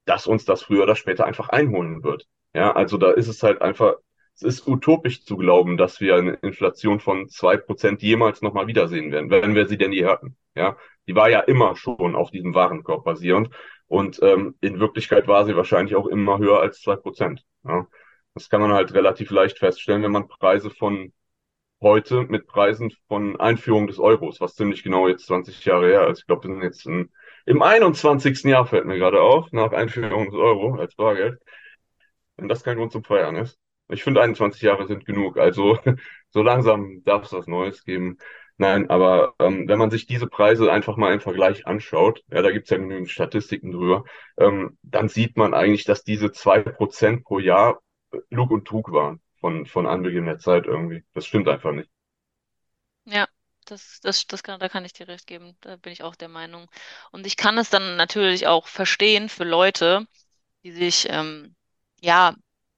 [0.05, 2.27] dass uns das früher oder später einfach einholen wird.
[2.53, 3.95] Ja, also da ist es halt einfach
[4.35, 9.11] es ist utopisch zu glauben, dass wir eine Inflation von zwei Prozent jemals nochmal wiedersehen
[9.11, 10.37] werden, wenn wir sie denn je hatten.
[10.55, 10.77] Ja,
[11.07, 13.49] die war ja immer schon auf diesem Warenkorb basierend
[13.87, 17.43] und ähm, in Wirklichkeit war sie wahrscheinlich auch immer höher als zwei Prozent.
[17.63, 17.87] Ja,
[18.33, 21.13] das kann man halt relativ leicht feststellen, wenn man Preise von
[21.83, 26.21] heute mit Preisen von Einführung des Euros, was ziemlich genau jetzt 20 Jahre her ist.
[26.21, 27.11] Ich glaube, wir sind jetzt in,
[27.45, 28.43] im 21.
[28.43, 31.39] Jahr, fällt mir gerade auf, nach Einführung des Euro als Bargeld.
[32.37, 33.59] Wenn das kein Grund zum Feiern ist.
[33.89, 35.37] Ich finde 21 Jahre sind genug.
[35.37, 35.77] Also
[36.31, 38.17] so langsam darf es was Neues geben.
[38.57, 42.51] Nein, aber ähm, wenn man sich diese Preise einfach mal im Vergleich anschaut, ja, da
[42.51, 44.05] gibt's ja genügend Statistiken drüber,
[44.37, 47.81] ähm, dann sieht man eigentlich, dass diese zwei Prozent pro Jahr
[48.29, 51.03] Lug und Trug waren von, von Anbeginn der Zeit irgendwie.
[51.13, 51.89] Das stimmt einfach nicht.
[53.03, 53.27] Ja,
[53.65, 55.57] das, das, das kann, da kann ich dir recht geben.
[55.61, 56.69] Da bin ich auch der Meinung.
[57.11, 60.07] Und ich kann es dann natürlich auch verstehen für Leute,
[60.63, 61.55] die sich ähm,
[62.01, 62.35] ja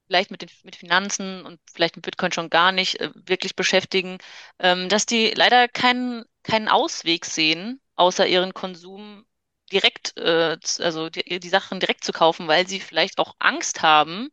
[0.07, 4.17] vielleicht mit den mit Finanzen und vielleicht mit Bitcoin schon gar nicht äh, wirklich beschäftigen,
[4.59, 9.25] ähm, dass die leider keinen keinen Ausweg sehen, außer ihren Konsum
[9.71, 14.29] direkt, äh, also die, die Sachen direkt zu kaufen, weil sie vielleicht auch Angst haben,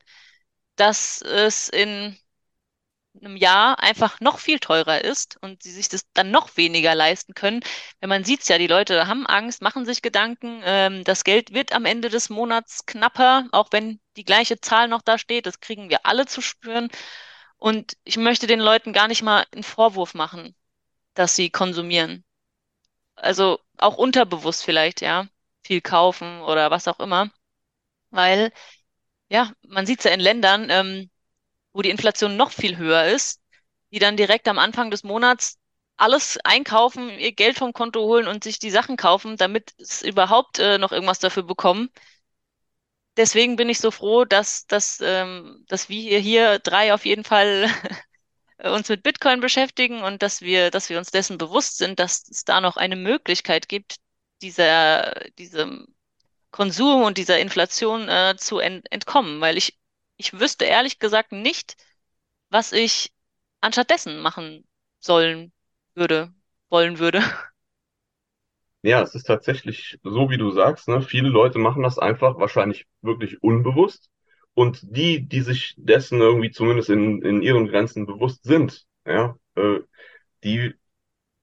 [0.77, 2.19] dass es in
[3.21, 7.35] einem Jahr einfach noch viel teurer ist und sie sich das dann noch weniger leisten
[7.35, 7.61] können.
[8.01, 11.53] Wenn man sieht es ja, die Leute haben Angst, machen sich Gedanken, ähm, das Geld
[11.53, 15.61] wird am Ende des Monats knapper, auch wenn die gleiche Zahl noch da steht, das
[15.61, 16.89] kriegen wir alle zu spüren.
[17.59, 20.55] Und ich möchte den Leuten gar nicht mal einen Vorwurf machen,
[21.15, 22.25] dass sie konsumieren.
[23.17, 25.29] Also auch unterbewusst vielleicht, ja,
[25.65, 27.31] viel kaufen oder was auch immer.
[28.11, 28.53] Weil,
[29.31, 31.11] ja, man sieht es ja in Ländern, ähm,
[31.73, 33.41] wo die Inflation noch viel höher ist,
[33.93, 35.59] die dann direkt am Anfang des Monats
[35.97, 40.59] alles einkaufen, ihr Geld vom Konto holen und sich die Sachen kaufen, damit es überhaupt
[40.59, 41.91] äh, noch irgendwas dafür bekommen.
[43.17, 47.69] Deswegen bin ich so froh, dass, dass, ähm, dass wir hier drei auf jeden Fall
[48.59, 52.45] uns mit Bitcoin beschäftigen und dass wir, dass wir uns dessen bewusst sind, dass es
[52.45, 53.97] da noch eine Möglichkeit gibt,
[54.41, 55.87] dieser, diesem
[56.51, 59.41] Konsum und dieser Inflation äh, zu ent entkommen.
[59.41, 59.79] Weil ich
[60.17, 61.77] ich wüsste ehrlich gesagt nicht,
[62.51, 63.13] was ich
[63.61, 64.67] anstattdessen machen
[65.01, 65.53] sollen
[65.95, 66.35] würde,
[66.71, 67.23] wollen würde.
[68.83, 71.03] Ja, es ist tatsächlich so, wie du sagst, ne?
[71.03, 74.11] Viele Leute machen das einfach wahrscheinlich wirklich unbewusst.
[74.55, 79.81] Und die, die sich dessen irgendwie zumindest in, in ihren Grenzen bewusst sind, ja, äh,
[80.45, 80.75] die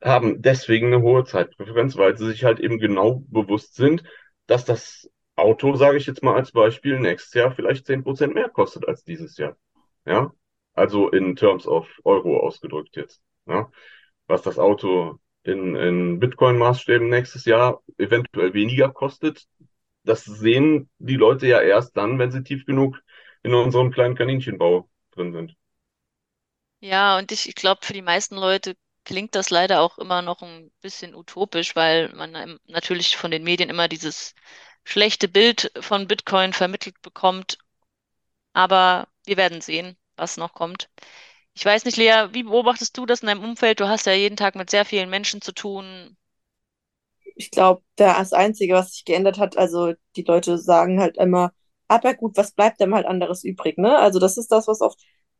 [0.03, 4.03] haben deswegen eine hohe Zeitpräferenz, weil sie sich halt eben genau bewusst sind,
[4.47, 5.09] dass das
[5.41, 9.03] Auto, sage ich jetzt mal als Beispiel, nächstes Jahr vielleicht zehn Prozent mehr kostet als
[9.03, 9.57] dieses Jahr.
[10.05, 10.33] Ja,
[10.73, 13.21] also in Terms of Euro ausgedrückt jetzt.
[13.47, 13.71] Ja,
[14.27, 19.47] was das Auto in, in Bitcoin-Maßstäben nächstes Jahr eventuell weniger kostet,
[20.03, 22.99] das sehen die Leute ja erst dann, wenn sie tief genug
[23.43, 25.55] in unserem kleinen Kaninchenbau drin sind.
[26.81, 28.75] Ja, und ich, ich glaube, für die meisten Leute
[29.05, 33.69] klingt das leider auch immer noch ein bisschen utopisch, weil man natürlich von den Medien
[33.69, 34.33] immer dieses
[34.83, 37.59] schlechte Bild von Bitcoin vermittelt bekommt.
[38.53, 40.89] Aber wir werden sehen, was noch kommt.
[41.53, 43.79] Ich weiß nicht, Lea, wie beobachtest du das in deinem Umfeld?
[43.79, 46.17] Du hast ja jeden Tag mit sehr vielen Menschen zu tun.
[47.35, 51.53] Ich glaube, das Einzige, was sich geändert hat, also die Leute sagen halt immer,
[51.87, 53.97] aber gut, was bleibt denn halt anderes übrig, ne?
[53.97, 54.99] Also das ist das, was oft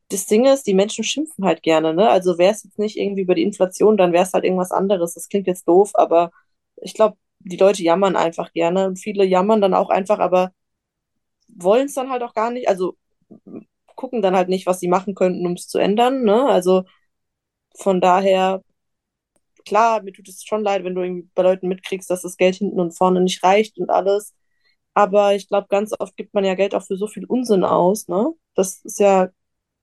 [0.10, 2.10] das Ding ist, die Menschen schimpfen halt gerne, ne?
[2.10, 5.14] Also wäre es jetzt nicht irgendwie über die Inflation, dann wäre es halt irgendwas anderes.
[5.14, 6.32] Das klingt jetzt doof, aber
[6.78, 10.52] ich glaube, die Leute jammern einfach gerne und viele jammern dann auch einfach, aber
[11.48, 12.98] wollen es dann halt auch gar nicht, also
[13.96, 16.46] gucken dann halt nicht, was sie machen könnten, um es zu ändern, ne?
[16.48, 16.84] Also
[17.78, 18.64] von daher,
[19.66, 22.80] klar, mir tut es schon leid, wenn du bei Leuten mitkriegst, dass das Geld hinten
[22.80, 24.34] und vorne nicht reicht und alles.
[24.94, 28.08] Aber ich glaube, ganz oft gibt man ja Geld auch für so viel Unsinn aus,
[28.08, 28.34] ne?
[28.56, 29.30] Das ist ja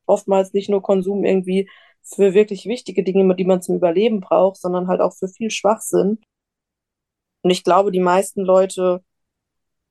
[0.06, 1.70] oftmals nicht nur Konsum irgendwie
[2.02, 6.20] für wirklich wichtige Dinge, die man zum Überleben braucht, sondern halt auch für viel Schwachsinn.
[7.46, 9.04] Und ich glaube, die meisten Leute,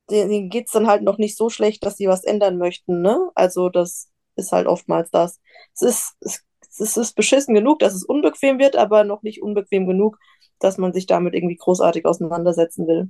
[0.09, 3.31] denen geht es dann halt noch nicht so schlecht, dass sie was ändern möchten, ne?
[3.35, 5.39] Also das ist halt oftmals das.
[5.73, 6.43] Es ist, es,
[6.79, 10.17] es ist beschissen genug, dass es unbequem wird, aber noch nicht unbequem genug,
[10.59, 13.09] dass man sich damit irgendwie großartig auseinandersetzen will.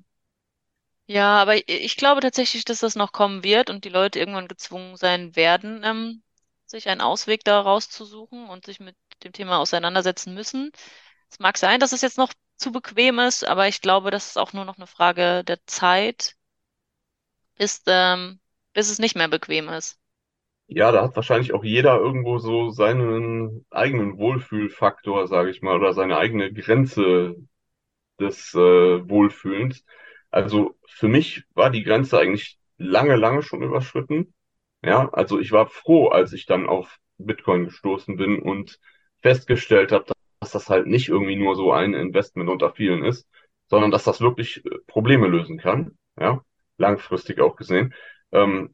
[1.07, 4.97] Ja, aber ich glaube tatsächlich, dass das noch kommen wird und die Leute irgendwann gezwungen
[4.97, 6.23] sein werden, ähm,
[6.65, 10.71] sich einen Ausweg da rauszusuchen und sich mit dem Thema auseinandersetzen müssen.
[11.29, 14.37] Es mag sein, dass es jetzt noch zu bequem ist, aber ich glaube, das ist
[14.37, 16.35] auch nur noch eine Frage der Zeit,
[17.57, 18.39] bis, ähm,
[18.73, 19.99] bis es nicht mehr bequem ist.
[20.67, 25.93] Ja, da hat wahrscheinlich auch jeder irgendwo so seinen eigenen Wohlfühlfaktor, sage ich mal, oder
[25.93, 27.35] seine eigene Grenze
[28.19, 28.59] des äh,
[29.09, 29.85] Wohlfühlens.
[30.31, 34.33] Also für mich war die Grenze eigentlich lange, lange schon überschritten.
[34.83, 38.79] Ja, also ich war froh, als ich dann auf Bitcoin gestoßen bin und
[39.21, 40.05] festgestellt habe,
[40.45, 43.27] dass das halt nicht irgendwie nur so ein Investment unter vielen ist,
[43.67, 45.97] sondern dass das wirklich äh, Probleme lösen kann.
[46.19, 46.41] Ja,
[46.77, 47.93] langfristig auch gesehen.
[48.31, 48.73] Ähm,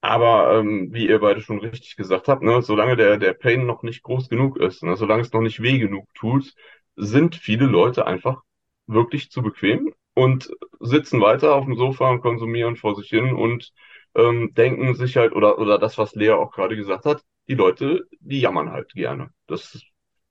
[0.00, 3.82] aber ähm, wie ihr beide schon richtig gesagt habt, ne, solange der, der Pain noch
[3.82, 6.54] nicht groß genug ist, ne, solange es noch nicht weh genug tut,
[6.96, 8.42] sind viele Leute einfach
[8.86, 13.72] wirklich zu bequem und sitzen weiter auf dem Sofa und konsumieren vor sich hin und
[14.14, 18.06] ähm, denken sich halt, oder, oder das, was Lea auch gerade gesagt hat, die Leute,
[18.20, 19.30] die jammern halt gerne.
[19.46, 19.82] Das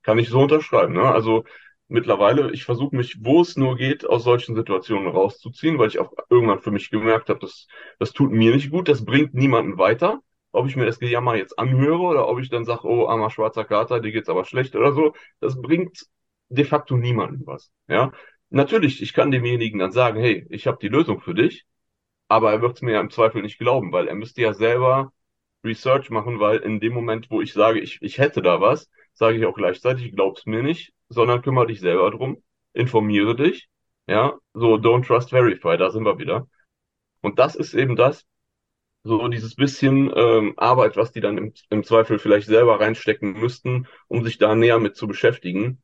[0.04, 0.94] kann ich so unterschreiben.
[0.94, 1.04] Ne?
[1.04, 1.44] Also
[1.88, 6.12] mittlerweile, ich versuche mich, wo es nur geht, aus solchen Situationen rauszuziehen, weil ich auch
[6.30, 7.68] irgendwann für mich gemerkt habe, das,
[8.00, 10.22] das tut mir nicht gut, das bringt niemanden weiter.
[10.52, 13.66] Ob ich mir das Gejammer jetzt anhöre oder ob ich dann sage, oh, armer schwarzer
[13.66, 16.06] Kater, dir geht's aber schlecht oder so, das bringt
[16.50, 17.72] de facto niemanden was.
[17.88, 18.12] Ja,
[18.50, 21.66] natürlich, ich kann demjenigen dann sagen, hey, ich habe die Lösung für dich,
[22.28, 25.12] aber er wird es mir ja im Zweifel nicht glauben, weil er müsste ja selber
[25.64, 29.38] Research machen, weil in dem Moment, wo ich sage, ich, ich hätte da was, sage
[29.38, 33.70] ich auch gleichzeitig, glaub's mir nicht, sondern kümmere dich selber drum, informiere dich,
[34.08, 36.48] ja, so don't trust verify, da sind wir wieder.
[37.22, 38.26] Und das ist eben das,
[39.04, 43.88] so dieses bisschen ähm, Arbeit, was die dann im, im Zweifel vielleicht selber reinstecken müssten,
[44.08, 45.82] um sich da näher mit zu beschäftigen.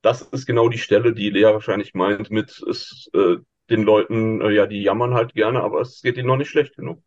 [0.00, 3.36] Das ist genau die Stelle, die Lea wahrscheinlich meint, mit es, äh,
[3.70, 6.76] den Leuten, äh, ja, die jammern halt gerne, aber es geht ihnen noch nicht schlecht
[6.76, 7.02] genug.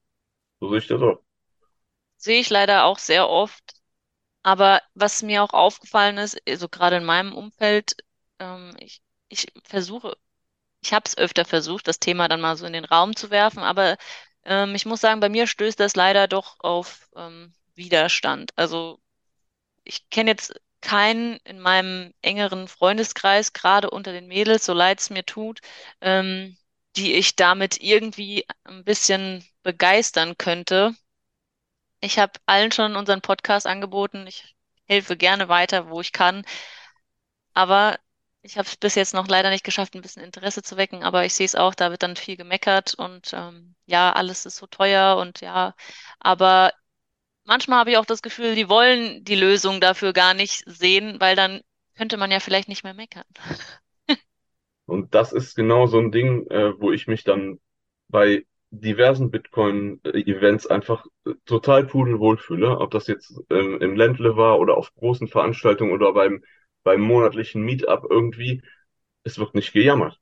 [0.59, 1.21] So sehe ich das auch.
[2.17, 3.75] Sehe ich leider auch sehr oft.
[4.45, 7.95] Aber was mir auch aufgefallen ist, also gerade in meinem Umfeld,
[8.39, 10.15] ähm, ich, ich versuche,
[10.81, 13.59] ich habe es öfter versucht, das Thema dann mal so in den Raum zu werfen,
[13.63, 13.97] aber
[14.45, 18.51] ähm, ich muss sagen, bei mir stößt das leider doch auf ähm, Widerstand.
[18.57, 18.99] Also
[19.83, 25.09] ich kenne jetzt keinen in meinem engeren Freundeskreis, gerade unter den Mädels, so leid es
[25.11, 25.61] mir tut,
[26.01, 26.57] ähm,
[26.97, 30.95] die ich damit irgendwie ein bisschen begeistern könnte.
[32.01, 34.27] Ich habe allen schon unseren Podcast angeboten.
[34.27, 34.55] Ich
[34.85, 36.45] helfe gerne weiter, wo ich kann.
[37.53, 37.97] Aber
[38.41, 41.03] ich habe es bis jetzt noch leider nicht geschafft, ein bisschen Interesse zu wecken.
[41.03, 44.57] Aber ich sehe es auch, da wird dann viel gemeckert und ähm, ja, alles ist
[44.57, 45.73] so teuer und ja,
[46.19, 46.71] aber
[47.45, 51.35] manchmal habe ich auch das Gefühl, die wollen die Lösung dafür gar nicht sehen, weil
[51.35, 51.61] dann
[51.95, 53.25] könnte man ja vielleicht nicht mehr meckern.
[54.85, 57.59] Und das ist genau so ein Ding, äh, wo ich mich dann
[58.07, 58.45] bei
[58.79, 62.79] diversen Bitcoin-Events einfach äh, total pudelwohl fühle.
[62.79, 66.43] Ob das jetzt ähm, im Ländle war oder auf großen Veranstaltungen oder beim,
[66.83, 68.61] beim monatlichen Meetup irgendwie.
[69.23, 70.19] Es wird nicht gejammert.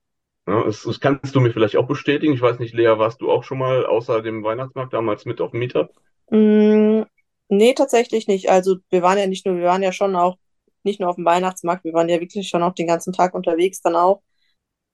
[0.47, 2.33] Ja, das, das kannst du mir vielleicht auch bestätigen.
[2.33, 5.51] Ich weiß nicht, Lea, warst du auch schon mal außer dem Weihnachtsmarkt damals mit auf
[5.51, 5.91] dem Meetup?
[6.29, 7.03] Mm,
[7.47, 8.49] nee, tatsächlich nicht.
[8.49, 10.37] Also wir waren ja nicht nur, wir waren ja schon auch
[10.83, 13.81] nicht nur auf dem Weihnachtsmarkt, wir waren ja wirklich schon auch den ganzen Tag unterwegs
[13.81, 14.21] dann auch.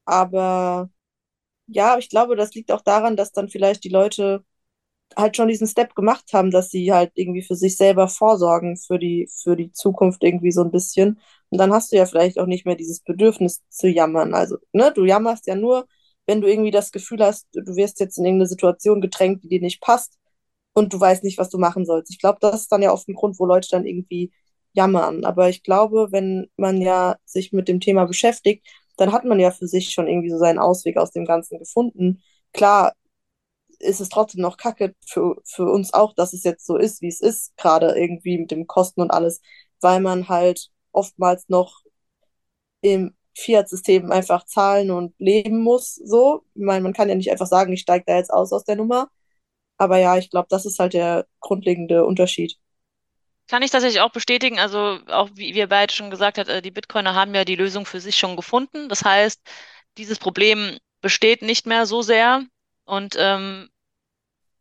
[0.06, 0.90] Aber
[1.72, 4.44] ja, ich glaube, das liegt auch daran, dass dann vielleicht die Leute
[5.18, 9.00] halt schon diesen Step gemacht haben, dass sie halt irgendwie für sich selber vorsorgen, für
[9.00, 11.20] die, für die Zukunft irgendwie so ein bisschen.
[11.50, 14.34] Und dann hast du ja vielleicht auch nicht mehr dieses Bedürfnis zu jammern.
[14.34, 15.88] Also, ne, du jammerst ja nur,
[16.28, 19.62] wenn du irgendwie das Gefühl hast, du wirst jetzt in irgendeine Situation gedrängt, die dir
[19.62, 20.18] nicht passt
[20.74, 22.12] und du weißt nicht, was du machen sollst.
[22.12, 24.32] Ich glaube, das ist dann ja oft ein Grund, wo Leute dann irgendwie
[24.74, 25.26] jammern.
[25.26, 28.66] Aber ich glaube, wenn man ja sich mit dem Thema beschäftigt,
[29.00, 32.22] dann hat man ja für sich schon irgendwie so seinen Ausweg aus dem Ganzen gefunden.
[32.54, 32.94] Klar
[33.80, 37.08] ist es trotzdem noch kacke für, für uns auch, dass es jetzt so ist, wie
[37.08, 39.42] es ist, gerade irgendwie mit dem Kosten und alles,
[39.82, 41.82] weil man halt oftmals noch
[42.82, 45.96] im Fiat-System einfach zahlen und leben muss.
[45.96, 48.66] So, ich meine, man kann ja nicht einfach sagen, ich steige da jetzt aus aus
[48.66, 49.10] der Nummer.
[49.78, 52.58] Aber ja, ich glaube, das ist halt der grundlegende Unterschied.
[53.50, 54.60] Kann ich tatsächlich auch bestätigen.
[54.60, 57.86] Also auch wie wir beide schon gesagt haben, äh, die Bitcoiner haben ja die Lösung
[57.86, 58.90] für sich schon gefunden.
[58.90, 59.42] Das heißt,
[59.98, 62.44] dieses Problem besteht nicht mehr so sehr.
[62.86, 63.70] Und ähm,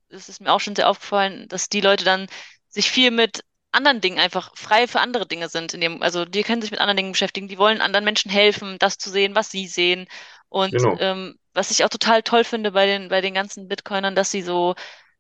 [0.09, 2.29] es ist mir auch schon sehr aufgefallen, dass die Leute dann
[2.69, 5.75] sich viel mit anderen Dingen einfach frei für andere Dinge sind.
[5.75, 7.49] In dem, also die können sich mit anderen Dingen beschäftigen.
[7.49, 10.09] Die wollen anderen Menschen helfen, das zu sehen, was sie sehen.
[10.49, 10.97] Und Genau.
[10.99, 14.43] ähm, was ich auch total toll finde bei den, bei den ganzen Bitcoinern, dass sie
[14.43, 14.75] so,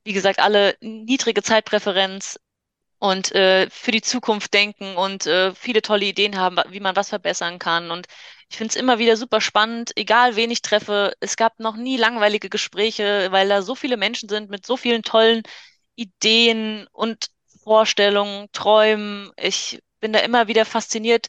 [0.04, 2.38] wie gesagt, alle niedrige Zeitpräferenz
[2.98, 7.10] und äh, für die Zukunft denken und äh, viele tolle Ideen haben, wie man was
[7.10, 7.90] verbessern kann.
[7.90, 8.06] Und
[8.48, 11.14] ich finde es immer wieder super spannend, egal wen ich treffe.
[11.20, 15.02] Es gab noch nie langweilige Gespräche, weil da so viele Menschen sind mit so vielen
[15.02, 15.42] tollen
[15.96, 17.28] Ideen und
[17.62, 19.30] Vorstellungen, Träumen.
[19.36, 21.28] Ich bin da immer wieder fasziniert,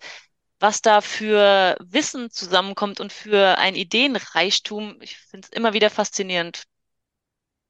[0.60, 5.02] was da für Wissen zusammenkommt und für ein Ideenreichtum.
[5.02, 6.64] Ich finde es immer wieder faszinierend.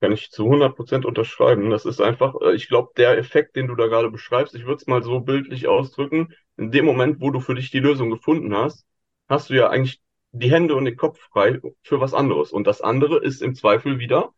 [0.01, 1.69] Kann ich zu 100% unterschreiben.
[1.69, 4.77] Das ist einfach, äh, ich glaube, der Effekt, den du da gerade beschreibst, ich würde
[4.77, 8.55] es mal so bildlich ausdrücken, in dem Moment, wo du für dich die Lösung gefunden
[8.55, 8.85] hast,
[9.27, 12.51] hast du ja eigentlich die Hände und den Kopf frei für was anderes.
[12.51, 14.33] Und das andere ist im Zweifel wieder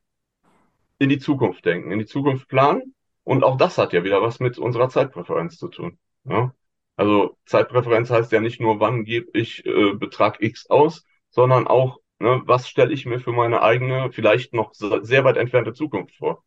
[1.00, 2.96] in die Zukunft denken, in die Zukunft planen.
[3.24, 5.98] Und auch das hat ja wieder was mit unserer Zeitpräferenz zu tun.
[6.26, 6.54] Ja?
[6.96, 12.00] Also Zeitpräferenz heißt ja nicht nur, wann gebe ich äh, Betrag X aus, sondern auch,
[12.22, 16.16] ne, was stelle ich mir für meine eigene, vielleicht noch se- sehr weit entfernte Zukunft
[16.18, 16.44] vor.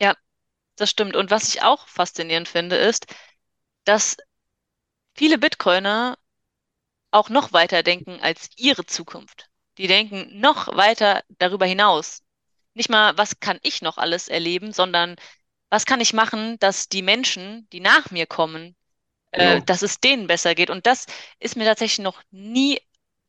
[0.00, 0.14] Ja,
[0.76, 1.16] das stimmt.
[1.16, 3.06] Und was ich auch faszinierend finde, ist,
[3.84, 4.16] dass
[5.16, 6.18] viele Bitcoiner
[7.12, 9.48] auch noch weiter denken als ihre Zukunft.
[9.78, 12.22] Die denken noch weiter darüber hinaus.
[12.74, 15.16] Nicht mal, was kann ich noch alles erleben, sondern
[15.70, 18.76] was kann ich machen, dass die Menschen, die nach mir kommen,
[19.32, 19.66] äh, Genau.
[19.66, 20.70] dass es denen besser geht.
[20.70, 21.06] Und das
[21.40, 22.80] ist mir tatsächlich noch nie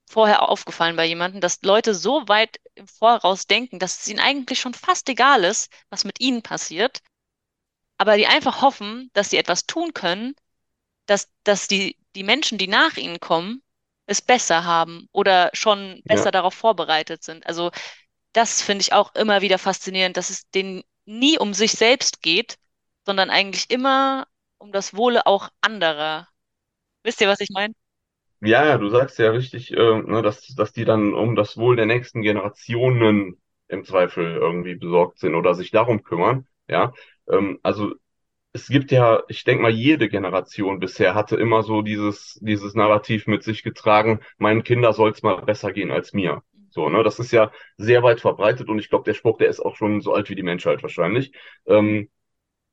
[0.10, 4.60] vorher aufgefallen bei jemandem, dass Leute so weit im Voraus denken, dass es ihnen eigentlich
[4.60, 7.02] schon fast egal ist, was mit ihnen passiert,
[7.98, 10.36] aber die einfach hoffen, dass sie etwas tun können,
[11.08, 13.63] dass, dass die, die Menschen, die nach ihnen kommen,
[14.08, 17.45] es besser haben oder schon besser Ja, darauf vorbereitet sind.
[17.48, 17.72] Also
[18.34, 22.58] das finde ich auch immer wieder faszinierend, dass es denen nie um sich selbst geht,
[23.06, 24.28] sondern eigentlich immer
[24.60, 26.30] um das Wohle auch anderer.
[27.04, 27.76] Wisst ihr, was ich meine?
[28.41, 31.86] Ja, du sagst ja richtig, äh, ne, dass, dass die dann um das Wohl der
[31.86, 36.47] nächsten Generationen im Zweifel irgendwie besorgt sind oder sich darum kümmern.
[36.67, 36.93] Ja,
[37.30, 37.93] ähm, also
[38.54, 43.28] es gibt ja, ich denke mal, jede Generation bisher hatte immer so dieses, dieses Narrativ
[43.28, 46.43] mit sich getragen, meinen Kindern soll es mal besser gehen als mir.
[46.69, 49.60] So, ne, das ist ja sehr weit verbreitet und ich glaube, der Spruch, der ist
[49.62, 51.34] auch schon so alt wie die Menschheit wahrscheinlich.
[51.67, 52.10] Ähm,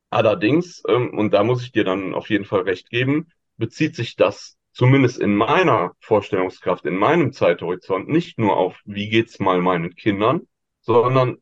[0.09, 4.15] allerdings, ähm, und da muss ich dir dann auf jeden Fall recht geben, bezieht sich
[4.15, 9.95] das zumindest in meiner Vorstellungskraft, in meinem Zeithorizont nicht nur auf, wie geht's mal meinen
[9.95, 10.41] Kindern,
[10.81, 11.37] sondern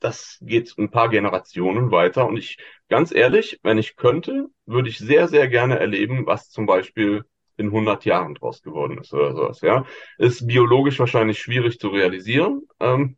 [0.00, 2.26] das geht ein paar Generationen weiter.
[2.26, 2.58] Und ich,
[2.88, 7.24] ganz ehrlich, wenn ich könnte, würde ich sehr, sehr gerne erleben, was zum Beispiel
[7.56, 9.86] in 100 Jahren draus geworden ist oder sowas, ja.
[10.18, 12.62] Ist biologisch wahrscheinlich schwierig zu realisieren.
[12.80, 13.16] Ähm,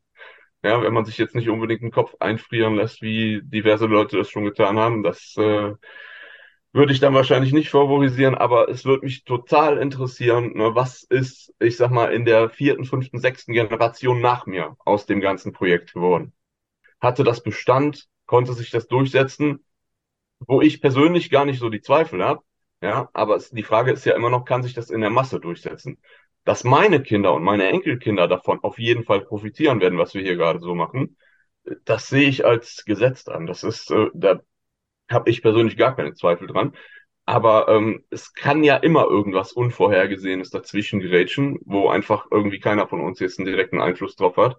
[0.62, 4.28] ja, wenn man sich jetzt nicht unbedingt den Kopf einfrieren lässt, wie diverse Leute das
[4.28, 5.72] schon getan haben, das äh,
[6.76, 11.52] würde ich dann wahrscheinlich nicht favorisieren, aber es würde mich total interessieren, ne, was ist,
[11.58, 15.94] ich sag mal, in der vierten, fünften, sechsten Generation nach mir aus dem ganzen Projekt
[15.94, 16.32] geworden
[17.00, 19.64] hatte das Bestand, konnte sich das durchsetzen,
[20.40, 22.42] wo ich persönlich gar nicht so die Zweifel habe.
[22.82, 25.40] Ja, aber es, die Frage ist ja immer noch, kann sich das in der Masse
[25.40, 25.98] durchsetzen?
[26.44, 30.36] Dass meine Kinder und meine Enkelkinder davon auf jeden Fall profitieren werden, was wir hier
[30.36, 31.16] gerade so machen,
[31.84, 33.46] das sehe ich als Gesetz an.
[33.46, 34.40] Das ist, äh, da
[35.10, 36.74] habe ich persönlich gar keine Zweifel dran.
[37.24, 43.00] Aber ähm, es kann ja immer irgendwas Unvorhergesehenes dazwischen gerätschen, wo einfach irgendwie keiner von
[43.00, 44.56] uns jetzt einen direkten Einfluss drauf hat.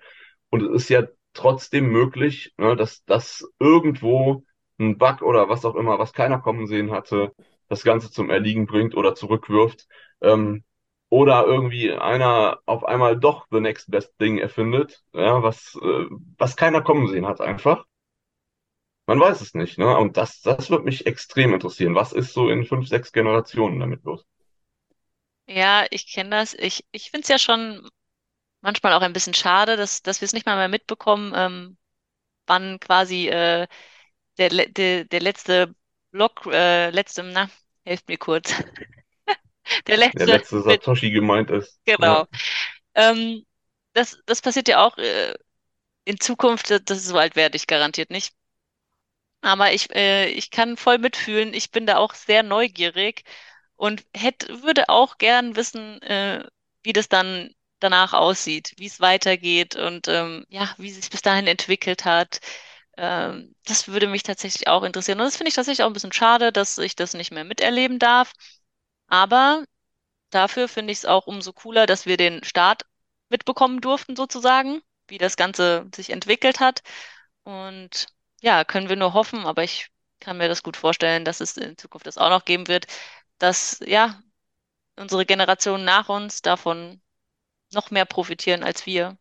[0.50, 4.44] Und es ist ja trotzdem möglich, ne, dass das irgendwo
[4.80, 7.32] ein Bug oder was auch immer, was keiner kommen sehen hatte,
[7.70, 9.88] das Ganze zum Erliegen bringt oder zurückwirft.
[10.22, 10.64] Ähm,
[11.10, 16.06] oder irgendwie einer auf einmal doch the next best thing erfindet, ja, was, äh,
[16.38, 17.86] was keiner kommen sehen hat einfach.
[19.08, 19.98] Man weiß es nicht, ne?
[19.98, 21.96] Und das, das wird mich extrem interessieren.
[21.96, 24.24] Was ist so in fünf, sechs Generationen damit los?
[25.48, 26.54] Ja, ich kenne das.
[26.54, 27.88] Ich, ich finde es ja schon
[28.62, 31.78] manchmal auch ein bisschen schade, dass, dass wir es nicht mal mehr mitbekommen, ähm,
[32.48, 33.68] wann quasi äh,
[34.40, 35.76] der, der, der letzte
[36.12, 37.50] Block, äh, letzte, na,
[37.86, 38.54] helft mir kurz.
[39.88, 41.80] Der Der letzte letzte mit, Satoshi gemeint ist.
[41.98, 42.28] Ja, genau.
[42.96, 43.46] Ähm,
[43.94, 45.36] das, das passiert ja auch äh,
[46.06, 48.36] in Zukunft, das das ist so alt werde ich garantiert nicht.
[49.42, 51.54] Aber ich, äh, ich kann voll mitfühlen.
[51.54, 53.24] Ich bin da auch sehr neugierig
[53.76, 56.44] und hätte, würde auch gern wissen, äh,
[56.84, 61.48] wie das dann danach aussieht, wie es weitergeht und ähm, ja, wie sich bis dahin
[61.48, 62.40] entwickelt hat.
[62.98, 65.20] Ähm, das würde mich tatsächlich auch interessieren.
[65.20, 68.00] Und das finde ich tatsächlich auch ein bisschen schade, dass ich das nicht mehr miterleben
[68.00, 68.34] darf.
[69.08, 69.64] Aber
[70.32, 72.84] dafür finde ich es auch umso cooler, dass wir den Start
[73.30, 76.84] mitbekommen durften, sozusagen, wie das Ganze sich entwickelt hat.
[77.44, 78.08] Und
[78.42, 81.78] ja, können wir nur hoffen, aber ich kann mir das gut vorstellen, dass es in
[81.78, 82.88] Zukunft das auch noch geben wird,
[83.40, 84.22] dass ja
[84.98, 87.02] unsere Generation nach uns davon
[87.74, 89.18] noch mehr profitieren als wir.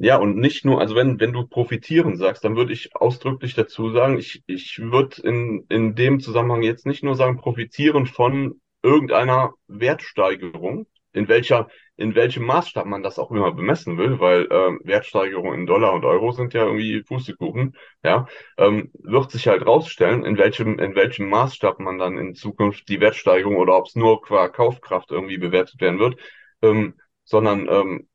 [0.00, 3.90] Ja, und nicht nur, also wenn, wenn du profitieren sagst, dann würde ich ausdrücklich dazu
[3.90, 9.54] sagen, ich, ich würde in, in dem Zusammenhang jetzt nicht nur sagen, profitieren von irgendeiner
[9.66, 11.68] Wertsteigerung, in welcher,
[11.98, 16.04] in welchem Maßstab man das auch immer bemessen will, weil ähm, Wertsteigerungen in Dollar und
[16.04, 21.28] Euro sind ja irgendwie Pustekuchen, ja, ähm, wird sich halt rausstellen, in welchem, in welchem
[21.28, 25.80] Maßstab man dann in Zukunft die Wertsteigerung oder ob es nur qua Kaufkraft irgendwie bewertet
[25.80, 26.16] werden wird,
[26.62, 26.94] ähm,
[27.24, 28.08] sondern ähm,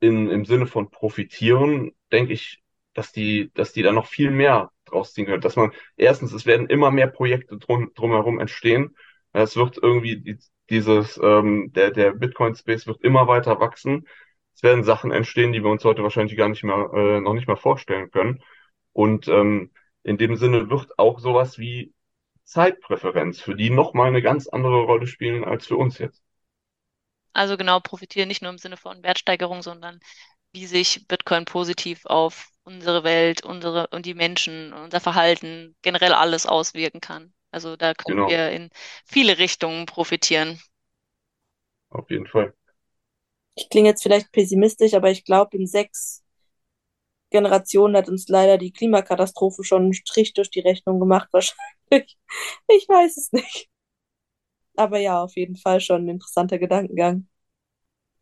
[0.00, 2.62] in, im Sinne von profitieren, denke ich,
[2.94, 5.40] dass die, dass die da noch viel mehr draus ziehen können.
[5.40, 8.94] Dass man, erstens, es werden immer mehr Projekte drum, drumherum entstehen.
[9.32, 10.38] Es wird irgendwie die,
[10.72, 14.08] dieses, ähm, der, der Bitcoin-Space wird immer weiter wachsen.
[14.54, 17.46] Es werden Sachen entstehen, die wir uns heute wahrscheinlich gar nicht mehr, äh, noch nicht
[17.46, 18.42] mal vorstellen können.
[18.92, 19.70] Und ähm,
[20.02, 21.92] in dem Sinne wird auch sowas wie
[22.44, 26.22] Zeitpräferenz für die nochmal eine ganz andere Rolle spielen als für uns jetzt.
[27.34, 30.00] Also genau, profitieren nicht nur im Sinne von Wertsteigerung, sondern
[30.52, 36.46] wie sich Bitcoin positiv auf unsere Welt, unsere und die Menschen, unser Verhalten, generell alles
[36.46, 37.34] auswirken kann.
[37.52, 38.70] Also da können Genau, wir in
[39.06, 40.60] viele Richtungen profitieren.
[41.90, 42.54] auf jeden Fall.
[43.54, 46.22] Ich klinge jetzt vielleicht pessimistisch, aber ich glaube, in sechs
[47.30, 51.58] Generationen hat uns leider die Klimakatastrophe schon einen Strich durch die Rechnung gemacht, wahrscheinlich.
[52.68, 53.68] Ich weiß es nicht.
[54.76, 57.26] Aber ja, auf jeden Fall schon ein interessanter Gedankengang.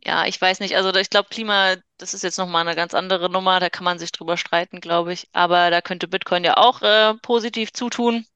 [0.04, 3.30] Ja, ich weiß nicht, also ich glaube, Klima, das ist jetzt nochmal eine ganz andere
[3.30, 5.28] Nummer, da kann man sich drüber streiten, glaube ich.
[5.32, 8.26] Aber da könnte Bitcoin ja auch äh, positiv zutun.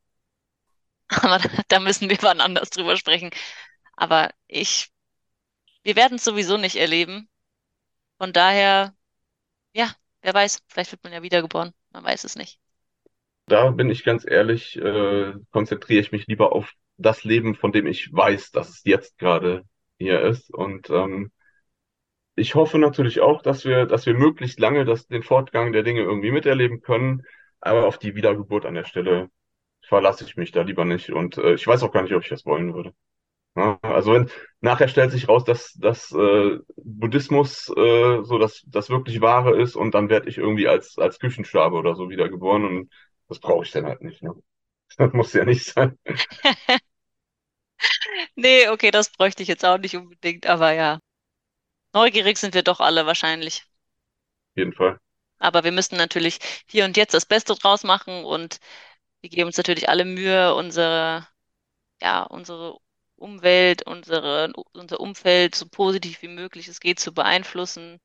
[1.09, 1.39] Aber
[1.69, 3.31] da, müssen wir wann anders drüber sprechen.
[3.97, 4.91] Aber ich,
[5.83, 7.29] wir werden es sowieso nicht erleben.
[8.19, 8.95] Von daher,
[9.73, 9.91] ja,
[10.23, 11.73] wer weiß, vielleicht wird man ja wiedergeboren.
[11.91, 12.59] Man weiß es nicht.
[13.47, 17.87] Da bin ich ganz ehrlich, äh, konzentriere ich mich lieber auf das Leben, von dem
[17.87, 19.65] ich weiß, dass es jetzt gerade
[19.99, 20.51] hier ist.
[20.53, 21.31] Und ähm,
[22.37, 26.01] ich hoffe natürlich auch, dass wir, dass wir möglichst lange das, den Fortgang der Dinge
[26.01, 27.23] irgendwie miterleben können.
[27.61, 29.31] Aber auf die Wiedergeburt an der Stelle
[29.89, 31.11] verlasse ich mich da lieber nicht.
[31.11, 32.95] Und äh, ich weiß auch gar nicht, ob ich das wollen würde.
[33.57, 34.31] Ja, also wenn
[34.61, 39.77] nachher stellt sich raus, dass, dass äh, Buddhismus äh, so das, das wirklich Wahre ist
[39.77, 42.93] und dann werde ich irgendwie als, als Küchenschwabe oder so wiedergeboren und
[43.29, 44.23] das brauche ich dann halt nicht.
[44.23, 44.35] Ne?
[44.99, 45.99] Das muss ja nicht sein.
[46.07, 46.27] Auf
[48.37, 51.01] Nee, okay, das bräuchte ich jetzt auch nicht unbedingt, aber ja.
[51.95, 53.65] Neugierig sind wir doch alle wahrscheinlich.
[54.57, 54.99] jeden Fall.
[55.39, 58.59] Aber wir müssen natürlich hier und jetzt das Beste draus machen und
[59.25, 61.27] wir geben uns natürlich alle Mühe, unsere,
[62.03, 62.77] ja, unsere
[63.17, 68.01] Umwelt, unsere, unser Umfeld so positiv wie möglich es geht zu beeinflussen.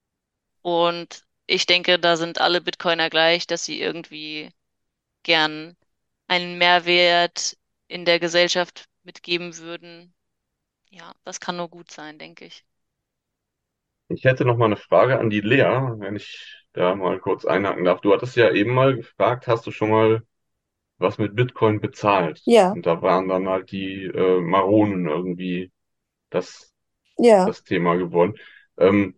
[0.61, 4.51] Und ich denke, da sind alle Bitcoiner gleich, dass sie irgendwie
[5.23, 5.75] gern
[6.27, 7.57] einen Mehrwert
[7.89, 10.13] in der Gesellschaft mitgeben würden.
[10.89, 12.63] Ja, das kann nur gut sein, denke ich.
[14.07, 15.65] Ich hätte noch mal eine Frage an die Lea,
[15.97, 17.99] wenn ich da mal kurz einhaken darf.
[17.99, 20.23] Du hattest ja eben mal gefragt, hast du schon mal
[20.99, 22.41] was mit Bitcoin bezahlt?
[22.45, 25.71] Ja, Und da waren dann halt die äh, Maronen irgendwie
[26.29, 26.73] das,
[27.17, 27.45] ja.
[27.45, 28.35] das Thema geworden.
[28.77, 29.15] Ähm,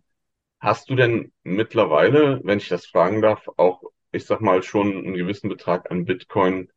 [0.60, 5.14] Hast du denn mittlerweile, wenn ich das fragen darf, auch, ich sag mal, schon einen
[5.14, 6.70] gewissen Betrag an Bitcoin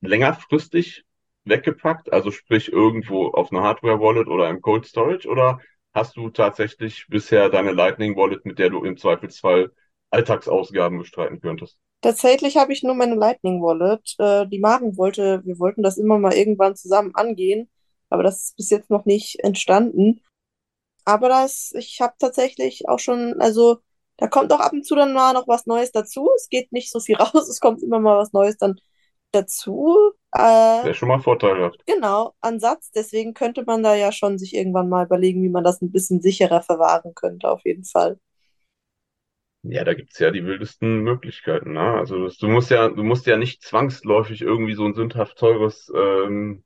[0.00, 1.04] längerfristig
[1.44, 2.12] weggepackt?
[2.12, 5.28] Also sprich irgendwo auf einer Hardware-Wallet oder im Cold Storage?
[5.28, 5.60] Oder
[5.94, 9.70] hast du tatsächlich bisher deine Lightning Wallet, mit der du im Zweifelsfall
[10.10, 11.78] Alltagsausgaben bestreiten könntest?
[12.00, 14.14] Tatsächlich habe ich nur meine Lightning Wallet.
[14.18, 17.68] Äh, die Maren wollte, wir wollten das immer mal irgendwann zusammen angehen,
[18.10, 20.22] aber das ist bis jetzt noch nicht entstanden.
[21.04, 23.78] Aber das, ich habe tatsächlich auch schon, also
[24.18, 26.30] Da kommt auch ab und zu dann mal noch was Neues dazu.
[26.36, 28.76] Es geht nicht so viel raus, es kommt immer mal was Neues dann
[29.32, 29.96] dazu.
[30.32, 31.84] Äh, Wäre schon mal vorteilhaft.
[31.86, 32.90] genau, Ansatz.
[32.92, 36.20] Deswegen könnte man da ja schon sich irgendwann mal überlegen, wie man das ein bisschen
[36.22, 38.18] sicherer verwahren könnte, auf jeden Fall.
[39.68, 41.94] Ja, da gibt's ja die wildesten Möglichkeiten, ne?
[41.94, 45.90] Also das, du musst ja, du musst ja nicht zwangsläufig irgendwie so ein sündhaft teures
[45.94, 46.62] ähm,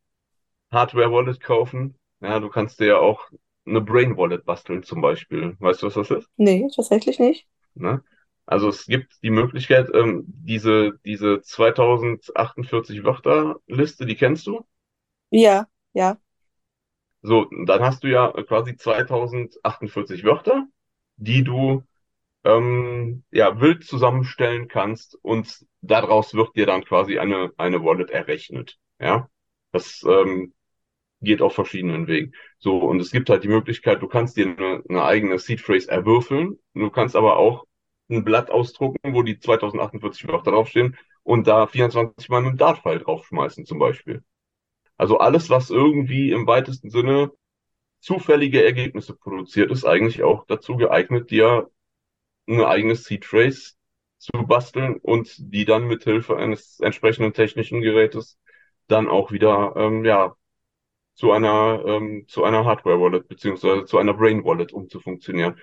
[0.71, 1.97] Hardware-Wallet kaufen.
[2.21, 3.31] Ja, du kannst dir ja auch
[3.67, 5.57] eine Brain-Wallet basteln zum Beispiel.
[5.61, 6.29] Weißt du, was das ist?
[6.37, 7.47] Nee, tatsächlich nicht.
[7.75, 8.03] Ne?
[8.47, 14.65] Also es gibt die Möglichkeit, ähm, diese, diese 2048 Wörter-Liste, die kennst du?
[15.31, 16.19] Ja, ja.
[17.23, 20.67] So, dann hast du ja quasi 2048 Wörter,
[21.17, 21.85] die du
[22.45, 28.79] ähm, ja, wild zusammenstellen kannst und daraus wird dir dann quasi eine, eine Wallet errechnet.
[28.99, 29.29] Ja,
[29.73, 30.55] das ähm,
[31.21, 32.33] geht auf verschiedenen Wegen.
[32.59, 35.91] So, und es gibt halt die Möglichkeit, du kannst dir eine, eine eigene Seed Phrase
[35.91, 36.59] erwürfeln.
[36.75, 37.67] Du kannst aber auch
[38.11, 42.99] ein Blatt ausdrucken, wo die 2048 Wörter draufstehen und da 24 Mal mit dem Dartpfeil
[42.99, 44.25] draufschmeißen zum Beispiel.
[44.97, 47.33] Also alles, was irgendwie im weitesten Sinne
[48.01, 51.71] zufällige Ergebnisse produziert, ist eigentlich auch dazu geeignet, dir
[52.55, 53.73] eine eigene Seed Phrase
[54.19, 58.39] zu basteln und die dann mit Hilfe eines entsprechenden technischen Gerätes
[58.89, 60.35] dann auch wieder ähm, ja
[61.15, 65.59] zu einer ähm, zu einer Hardware Wallet beziehungsweise zu einer Brain Wallet umzufunktionieren.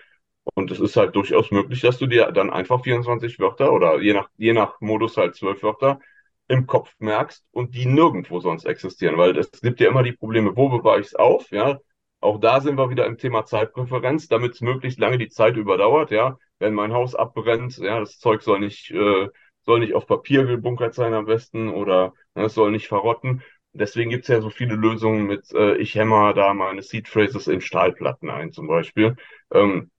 [0.55, 4.13] Und es ist halt durchaus möglich, dass du dir dann einfach 24 Wörter oder je
[4.13, 5.99] nach je nach Modus halt 12 Wörter
[6.47, 10.55] im Kopf merkst und die nirgendwo sonst existieren, weil es gibt ja immer die Probleme,
[10.55, 11.79] wo bewahre ich es auf, ja?
[12.19, 16.11] Auch da sind wir wieder im Thema Zeitpräferenz, damit es möglichst lange die Zeit überdauert,
[16.11, 16.37] ja.
[16.59, 19.29] Wenn mein Haus abbrennt, ja, das Zeug soll nicht, äh,
[19.65, 23.43] soll nicht auf Papier gebunkert sein am besten oder ne, es soll nicht verrotten.
[23.73, 27.61] Deswegen gibt's ja so viele Lösungen mit, äh, ich hämmer da meine Seed Phrases in
[27.61, 29.15] Stahlplatten ein, zum Beispiel.
[29.51, 29.91] Ähm,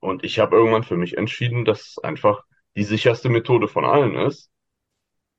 [0.00, 2.42] und ich habe irgendwann für mich entschieden, dass einfach
[2.76, 4.50] die sicherste Methode von allen ist,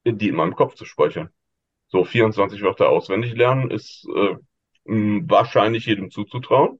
[0.05, 1.29] die in meinem Kopf zu speichern.
[1.87, 4.35] So 24 Wörter auswendig lernen ist äh,
[4.85, 6.79] wahrscheinlich jedem zuzutrauen.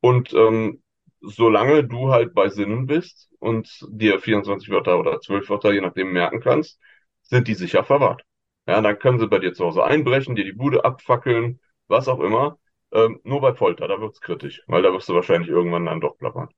[0.00, 0.82] Und ähm,
[1.20, 6.12] solange du halt bei Sinnen bist und dir 24 Wörter oder 12 Wörter, je nachdem,
[6.12, 6.80] merken kannst,
[7.22, 8.22] sind die sicher verwahrt.
[8.66, 12.20] Ja, dann können sie bei dir zu Hause einbrechen, dir die Bude abfackeln, was auch
[12.20, 12.58] immer.
[12.92, 16.16] Ähm, nur bei Folter, da wird's kritisch, weil da wirst du wahrscheinlich irgendwann dann doch
[16.18, 16.48] plappern.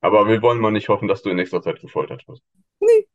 [0.00, 2.42] Aber wir wollen mal nicht hoffen, dass du in nächster Zeit gefoltert wirst.
[2.80, 3.06] Nee.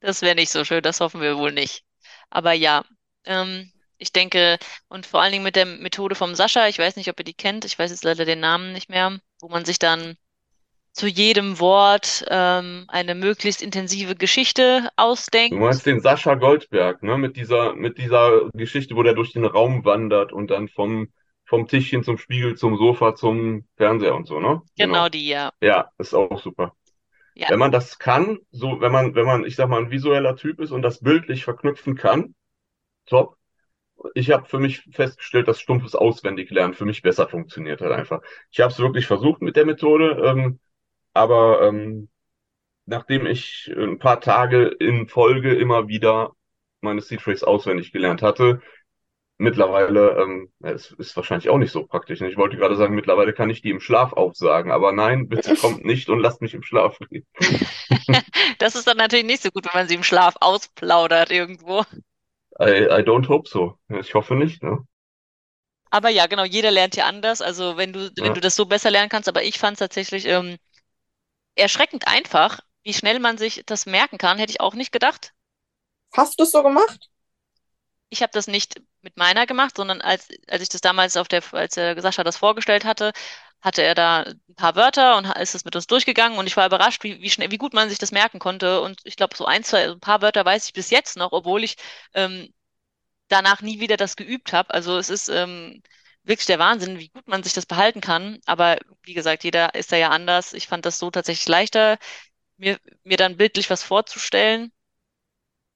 [0.00, 1.84] Das wäre nicht so schön, das hoffen wir wohl nicht.
[2.30, 2.84] Aber ja,
[3.24, 7.08] ähm, ich denke, und vor allen Dingen mit der Methode vom Sascha, ich weiß nicht,
[7.08, 9.78] ob ihr die kennt, ich weiß jetzt leider den Namen nicht mehr, wo man sich
[9.78, 10.16] dann
[10.96, 15.52] zu jedem Wort ähm, eine möglichst intensive Geschichte ausdenkt.
[15.52, 17.18] Du meinst den Sascha Goldberg, ne?
[17.18, 21.08] Mit dieser, mit dieser Geschichte, wo der durch den Raum wandert und dann vom,
[21.44, 24.62] vom Tischchen zum Spiegel, zum Sofa, zum Fernseher und so, ne?
[24.78, 25.52] Genau die, ja.
[25.60, 26.72] Ja, ist auch super.
[27.34, 27.50] Ja.
[27.50, 30.58] Wenn man das kann, so, wenn man, wenn man, ich sag mal, ein visueller Typ
[30.60, 32.34] ist und das bildlich verknüpfen kann,
[33.04, 33.36] top.
[34.14, 38.20] Ich habe für mich festgestellt, dass stumpfes Auswendiglernen für mich besser funktioniert hat einfach.
[38.50, 40.60] Ich habe es wirklich versucht mit der Methode, ähm,
[41.14, 42.08] aber ähm,
[42.86, 46.32] nachdem ich ein paar Tage in Folge immer wieder
[46.80, 48.60] meine Seed auswendig gelernt hatte,
[49.38, 52.20] mittlerweile, ähm, es ist wahrscheinlich auch nicht so praktisch.
[52.20, 52.30] ne?
[52.30, 55.84] Ich wollte gerade sagen, mittlerweile kann ich die im Schlaf aufsagen, aber nein, bitte kommt
[55.84, 57.26] nicht und lasst mich im Schlaf reden.
[58.58, 61.84] Das ist dann natürlich nicht so gut, wenn man sie im Schlaf ausplaudert irgendwo.
[62.60, 63.78] I, I don't hope so.
[63.88, 64.86] Ich hoffe nicht, ne?
[65.90, 67.42] Aber ja, genau, jeder lernt ja anders.
[67.42, 68.34] Also wenn du, wenn Ja.
[68.34, 70.58] du das so besser lernen kannst, aber ich fand es tatsächlich ähm,
[71.56, 75.34] erschreckend einfach, wie schnell man sich das merken kann, hätte ich auch nicht gedacht.
[76.16, 77.10] Hast du es so gemacht?
[78.08, 81.42] Ich habe das nicht mit meiner gemacht, sondern als, als ich das damals auf der,
[81.52, 83.12] als er Sascha das vorgestellt hatte,
[83.60, 86.66] hatte er da ein paar Wörter und ist es mit uns durchgegangen und ich war
[86.66, 88.80] überrascht, wie, wie schnell, wie gut man sich das merken konnte.
[88.80, 91.64] Und ich glaube, so ein, zwei, ein paar Wörter weiß ich bis jetzt noch, obwohl
[91.64, 91.76] ich
[92.14, 92.52] ähm,
[93.28, 94.72] danach nie wieder das geübt habe.
[94.74, 95.82] Also es ist ähm,
[96.24, 98.40] wirklich der Wahnsinn, wie gut man sich das behalten kann.
[98.46, 100.52] Aber wie gesagt, jeder ist da ja anders.
[100.52, 101.98] Ich fand das so tatsächlich leichter,
[102.58, 104.72] mir, mir dann bildlich was vorzustellen.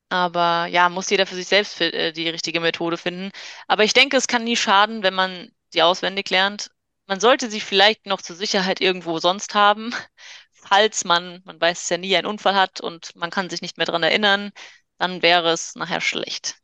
[0.09, 3.31] Aber ja, muss jeder für sich selbst äh, die richtige Methode finden.
[3.68, 6.70] Aber ich denke, es kann nie schaden, wenn man die auswendig lernt.
[7.11, 9.93] Man sollte sie vielleicht noch zur Sicherheit irgendwo sonst haben,
[10.53, 13.79] falls man, man weiß es ja nie, einen Unfall hat und man kann sich nicht
[13.79, 14.53] mehr dran erinnern,
[14.97, 16.59] dann wäre es nachher schlecht.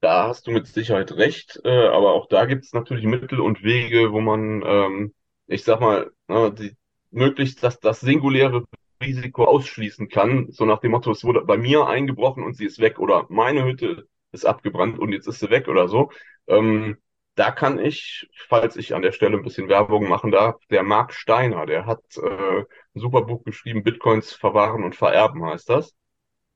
[0.00, 3.64] Da hast du mit Sicherheit recht, äh, aber auch da gibt es natürlich Mittel und
[3.64, 5.14] Wege, wo man, ähm,
[5.48, 6.76] ich sag mal, äh, die,
[7.10, 8.66] möglichst das, das singuläre
[9.02, 12.78] Risiko ausschließen kann, so nach dem Motto, es wurde bei mir eingebrochen und sie ist
[12.78, 16.12] weg oder meine Hütte ist abgebrannt und jetzt ist sie weg oder so.
[16.46, 16.98] Ähm,
[17.36, 21.12] da kann ich, falls ich an der Stelle ein bisschen Werbung machen darf, der Marc
[21.12, 25.94] Steiner, der hat äh, ein super Buch geschrieben, Bitcoins verwahren und vererben heißt das.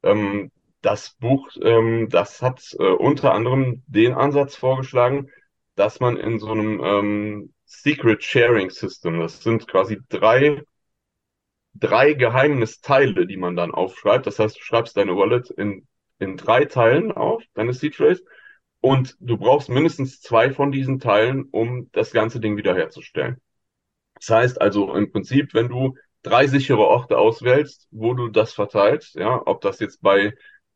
[0.03, 0.51] Ähm,
[0.81, 5.31] das Buch, ähm, das hat äh, unter anderem den Ansatz vorgeschlagen,
[5.75, 10.63] dass man in so einem ähm, Secret Sharing System, das sind quasi drei,
[11.75, 14.27] drei Geheimnisteile, die man dann aufschreibt.
[14.27, 15.87] Das heißt, du schreibst deine Wallet in,
[16.19, 18.25] in drei Teilen auf, deine Seed Phrase,
[18.81, 23.41] und du brauchst mindestens zwei von diesen Teilen, um das ganze Ding wiederherzustellen.
[24.15, 29.15] Das heißt also im Prinzip, wenn du drei sichere Orte auswählst, wo du das verteilst,
[29.17, 30.35] ja, ob das jetzt bei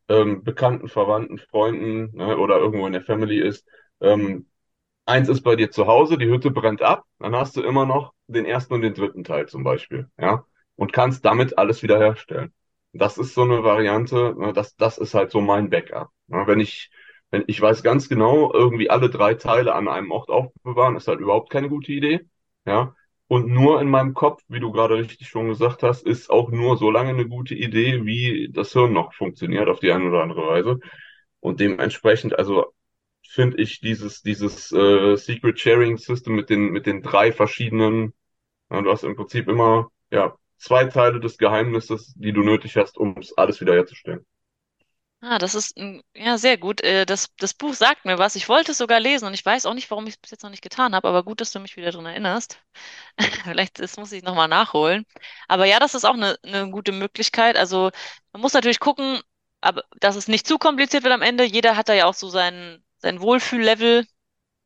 [0.09, 3.67] ähm, Bekannten, Verwandten, Freunden ne, oder irgendwo in der Family ist,
[4.01, 4.49] ähm,
[5.07, 8.15] eins ist bei dir zu Hause, die Hütte brennt ab, dann hast du immer noch
[8.27, 10.45] den ersten und den dritten Teil zum Beispiel, ja,
[10.77, 12.53] und kannst damit alles wiederherstellen.
[12.93, 16.11] Das ist so eine Variante, ne, das, das ist halt so mein Backup.
[16.29, 16.91] Ne, wenn ich
[17.35, 21.19] wenn ich weiß ganz genau, irgendwie alle drei Teile an einem Ort aufbewahren, ist halt
[21.19, 22.21] überhaupt keine gute Idee.
[22.65, 22.95] Ja.
[23.27, 26.77] Und nur in meinem Kopf, wie du gerade richtig schon gesagt hast, ist auch nur
[26.77, 30.47] so lange eine gute Idee, wie das Hirn noch funktioniert auf die eine oder andere
[30.47, 30.79] Weise.
[31.41, 32.67] Und dementsprechend, also
[33.23, 38.15] finde ich dieses, dieses äh, Secret Sharing System mit den, mit den drei verschiedenen,
[38.71, 42.97] ja, du hast im Prinzip immer ja, zwei Teile des Geheimnisses, die du nötig hast,
[42.97, 44.25] um es alles wiederherzustellen.
[45.27, 46.83] Ah, das ist mm, ja sehr gut.
[46.83, 48.37] Äh, Das, das Buch sagt mir was.
[48.37, 50.43] Ich wollte es sogar lesen und ich weiß auch nicht, warum ich es bis jetzt
[50.43, 52.59] noch nicht getan habe, aber gut, dass du mich wieder daran erinnerst.
[53.45, 55.07] Vielleicht das muss ich nochmal nachholen.
[55.49, 57.57] Aber ja, das ist auch eine, eine gute Möglichkeit.
[57.57, 57.91] Also
[58.33, 59.21] man muss natürlich gucken,
[59.63, 61.45] aber dass es nicht zu kompliziert wird am Ende.
[61.45, 64.07] Jeder hat da ja auch so sein, sein Wohlfühllevel.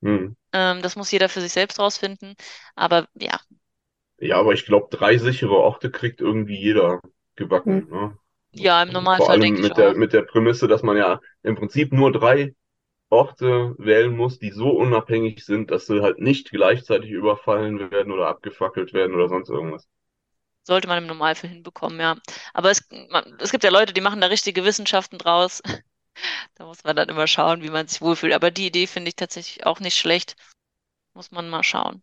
[0.02, 0.32] Hm.
[0.52, 2.34] Ähm, das muss jeder für sich selbst rausfinden.
[2.74, 3.40] Aber ja,
[4.20, 7.00] Ja, aber ich glaube, drei sichere Orte kriegt irgendwie jeder
[7.36, 7.86] gebacken.
[7.86, 7.90] Hm.
[7.90, 8.18] Ne?
[8.58, 9.96] Ja, im Vor Normalfall allem denke ich mit der, auch.
[9.96, 12.54] mit der Prämisse, dass man ja im Prinzip nur drei
[13.10, 18.28] Orte wählen muss, die so unabhängig sind, dass sie halt nicht gleichzeitig überfallen werden oder
[18.28, 19.88] abgefackelt werden oder sonst irgendwas.
[20.62, 22.16] Sollte man im Normalfall hinbekommen, ja.
[22.54, 25.62] Aber es, man, es gibt ja Leute, die machen da richtige Wissenschaften draus.
[26.56, 28.34] Da muss man dann immer schauen, wie man sich wohlfühlt.
[28.34, 30.36] Aber die Idee finde ich tatsächlich auch nicht schlecht.
[31.14, 32.02] Muss man mal schauen.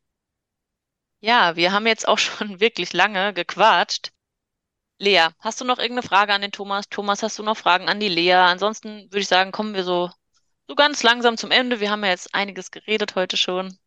[1.19, 4.13] Ja, wir haben jetzt auch schon wirklich lange gequatscht.
[4.99, 6.89] Lea, hast du noch irgendeine Frage an den Thomas?
[6.89, 8.33] Thomas, hast du noch Fragen an die Lea?
[8.33, 10.09] Ansonsten würde ich sagen, kommen wir so,
[10.67, 11.79] so ganz langsam zum Ende.
[11.79, 13.77] Wir haben ja jetzt einiges geredet heute schon.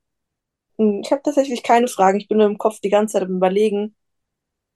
[0.79, 2.19] Hm, Ich habe tatsächlich keine Fragen.
[2.21, 3.97] Ich bin nur im Kopf die ganze Zeit am Überlegen,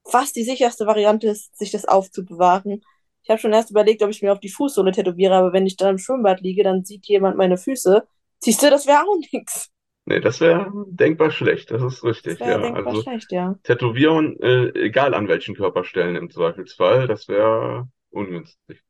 [0.04, 2.82] was die sicherste Variante ist, sich das aufzubewahren.
[3.24, 5.76] Ich habe schon erst überlegt, ob ich mir auf die Fußsohle tätowiere, aber wenn ich
[5.76, 8.06] dann im Schwimmbad liege, dann sieht jemand meine Füße.
[8.40, 9.70] Siehst du, das wäre auch nichts.
[10.04, 12.58] Nee, das wäre denkbar schlecht, das ist Das richtig, wäre ja.
[12.58, 13.54] denkbar Also schlecht, ja.
[13.62, 18.82] Tätowieren, äh, egal an welchen Körperstellen im Zweifelsfall, das wäre ungünstig.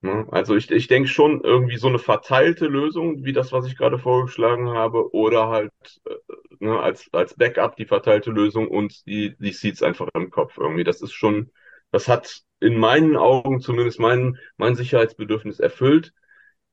[0.00, 0.26] Ne?
[0.30, 3.98] Also ich, ich denke schon irgendwie so eine verteilte Lösung, wie das, was ich gerade
[3.98, 5.72] vorgeschlagen habe, oder halt
[6.06, 6.14] äh,
[6.60, 10.84] ne, als, als Backup die verteilte Lösung und die, die Seeds einfach im Kopf irgendwie.
[10.84, 11.50] Das ist schon,
[11.90, 16.12] das hat in meinen Augen zumindest mein, mein Sicherheitsbedürfnis erfüllt.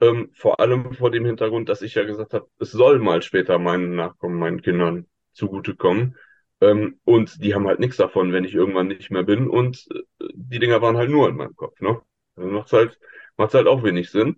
[0.02, 3.60] Ähm, vor allem vor dem Hintergrund, dass ich ja gesagt habe, es soll mal später
[3.60, 6.18] meinen Nachkommen, meinen Kindern zugutekommen.
[6.62, 9.50] Ähm, und die haben halt nichts davon, wenn ich irgendwann nicht mehr bin.
[9.50, 12.02] Und äh, die Dinger waren halt nur in meinem Kopf, ne?
[12.36, 13.00] Dann macht's halt,
[13.38, 14.38] macht's halt auch wenig Sinn.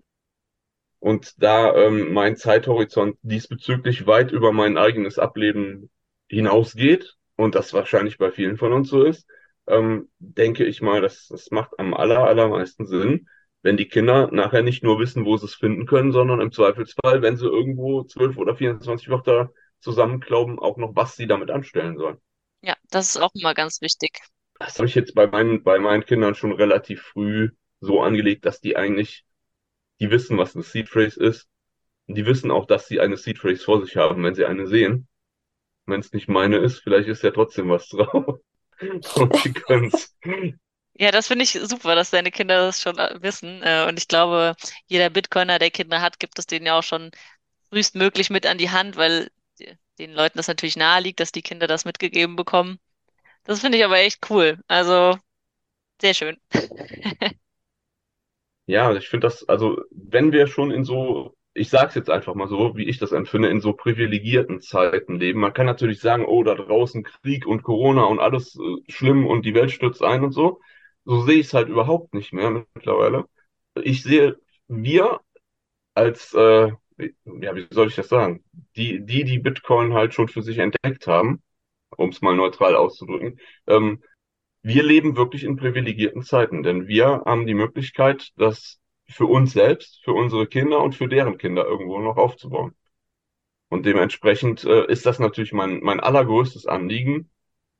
[0.99, 5.89] Und da ähm, mein Zeithorizont diesbezüglich weit über mein eigenes Ableben
[6.27, 9.27] hinausgeht und das wahrscheinlich bei vielen von uns so ist,
[9.67, 13.27] ähm, denke ich mal, dass das macht am aller, allermeisten Sinn,
[13.67, 17.21] wenn die Kinder nachher nicht nur wissen, wo sie es finden können, sondern im Zweifelsfall,
[17.21, 19.51] wenn sie irgendwo zwölf oder 24 Wörter
[19.81, 22.15] zusammenklauben, auch noch, was sie damit anstellen sollen.
[22.61, 24.21] Ja, das ist auch immer ganz wichtig.
[24.57, 27.49] Das habe ich jetzt bei meinen, bei meinen Kindern schon relativ früh
[27.81, 29.25] so angelegt, dass die eigentlich,
[29.99, 31.49] die wissen, was eine Seed Phrase ist.
[32.07, 34.67] Und die wissen auch, dass sie eine Seed Phrase vor sich haben, wenn sie eine
[34.67, 35.09] sehen.
[35.85, 38.39] Wenn es nicht meine ist, vielleicht ist ja trotzdem was drauf.
[39.15, 40.15] Und sie können's.
[40.99, 43.61] Ja, das finde ich super, dass deine Kinder das schon äh, wissen.
[43.63, 44.55] Äh, Und ich glaube,
[44.87, 47.11] jeder Bitcoiner, der Kinder hat, gibt es denen ja auch schon
[47.69, 51.41] frühestmöglich mit an die Hand, weil die- den Leuten das natürlich nahe liegt, dass die
[51.43, 52.79] Kinder das mitgegeben bekommen.
[53.45, 54.59] Das finde ich aber echt cool.
[54.67, 55.17] Also
[56.01, 56.37] sehr schön.
[58.65, 62.47] Ja, ich finde das, also wenn wir schon in so, ich sag's jetzt einfach mal
[62.49, 65.39] so, wie ich das empfinde, in so privilegierten Zeiten leben.
[65.39, 69.45] Man kann natürlich sagen, oh, da draußen Krieg und Corona und alles äh, schlimm und
[69.45, 70.59] die Welt stürzt ein und so.
[71.07, 73.25] So sehe ich es halt überhaupt nicht mehr mittlerweile.
[73.83, 74.37] Ich sehe
[74.67, 75.21] wir
[75.95, 78.43] als, äh, ja, wie soll ich das sagen?
[78.75, 81.41] Die, die, die Bitcoin halt schon für sich entdeckt haben,
[81.97, 84.03] um es mal neutral auszudrücken, ähm,
[84.63, 88.79] wir leben wirklich in privilegierten Zeiten, denn wir haben die Möglichkeit, das
[89.09, 92.75] für uns selbst, für unsere Kinder und für deren Kinder irgendwo noch aufzubauen.
[93.69, 97.31] Und dementsprechend äh, ist das natürlich mein, mein allergrößtes Anliegen,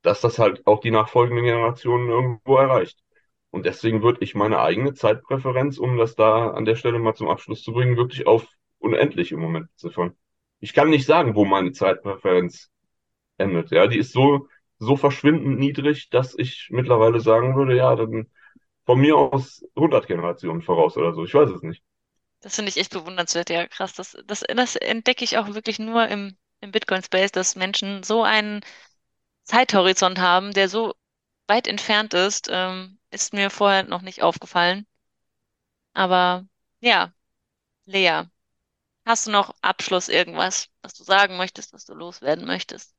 [0.01, 2.99] dass das halt auch die nachfolgenden Generationen irgendwo erreicht.
[3.51, 7.29] Und deswegen würde ich meine eigene Zeitpräferenz, um das da an der Stelle mal zum
[7.29, 8.45] Abschluss zu bringen, wirklich auf
[8.79, 10.15] unendlich im Moment ziffern.
[10.59, 12.69] Ich kann nicht sagen, wo meine Zeitpräferenz
[13.37, 13.71] endet.
[13.71, 14.47] Ja, die ist so,
[14.79, 18.27] so verschwindend niedrig, dass ich mittlerweile sagen würde, ja, dann
[18.85, 21.23] von mir aus 100 Generationen voraus oder so.
[21.23, 21.83] Ich weiß es nicht.
[22.41, 23.93] Das finde ich echt bewundernswert, ja, krass.
[23.93, 28.61] Das, das, das entdecke ich auch wirklich nur im, im Bitcoin-Space, dass Menschen so einen
[29.43, 30.93] Zeithorizont haben, der so
[31.47, 34.87] weit entfernt ist, ähm, ist mir vorher noch nicht aufgefallen.
[35.93, 36.47] Aber
[36.79, 37.13] ja,
[37.85, 38.23] Lea,
[39.05, 42.95] hast du noch Abschluss irgendwas, was du sagen möchtest, was du loswerden möchtest?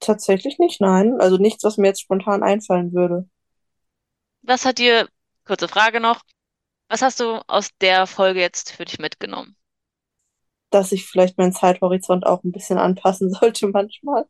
[0.00, 1.18] Tatsächlich nicht, nein.
[1.18, 3.26] Also nichts, was mir jetzt spontan einfallen würde.
[4.42, 5.08] Was hat dir,
[5.44, 6.22] kurze Frage noch,
[6.88, 9.56] was hast du aus der Folge jetzt für dich mitgenommen?
[10.70, 14.26] Dass ich vielleicht meinen Zeithorizont auch ein bisschen anpassen sollte manchmal.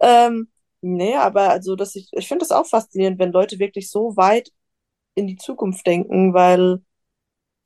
[0.00, 0.50] Ähm,
[0.94, 4.50] nee, aber also, dass ich, ich finde das auch faszinierend, wenn Leute wirklich so weit
[5.14, 6.82] in die Zukunft denken, weil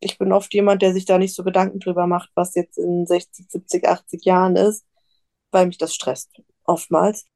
[0.01, 3.07] ich bin oft jemand, der sich da nicht so Gedanken drüber macht, was jetzt in
[3.07, 4.87] 60, 70, 80 Jahren ist,
[5.51, 6.31] weil mich das stresst,
[6.65, 7.27] oftmals.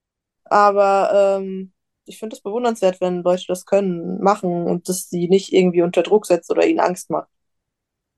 [0.45, 1.73] Aber ähm,
[2.07, 6.03] ich finde es bewundernswert, wenn Leute das können, machen und das sie nicht irgendwie unter
[6.03, 7.29] Druck setzt oder ihnen Angst macht.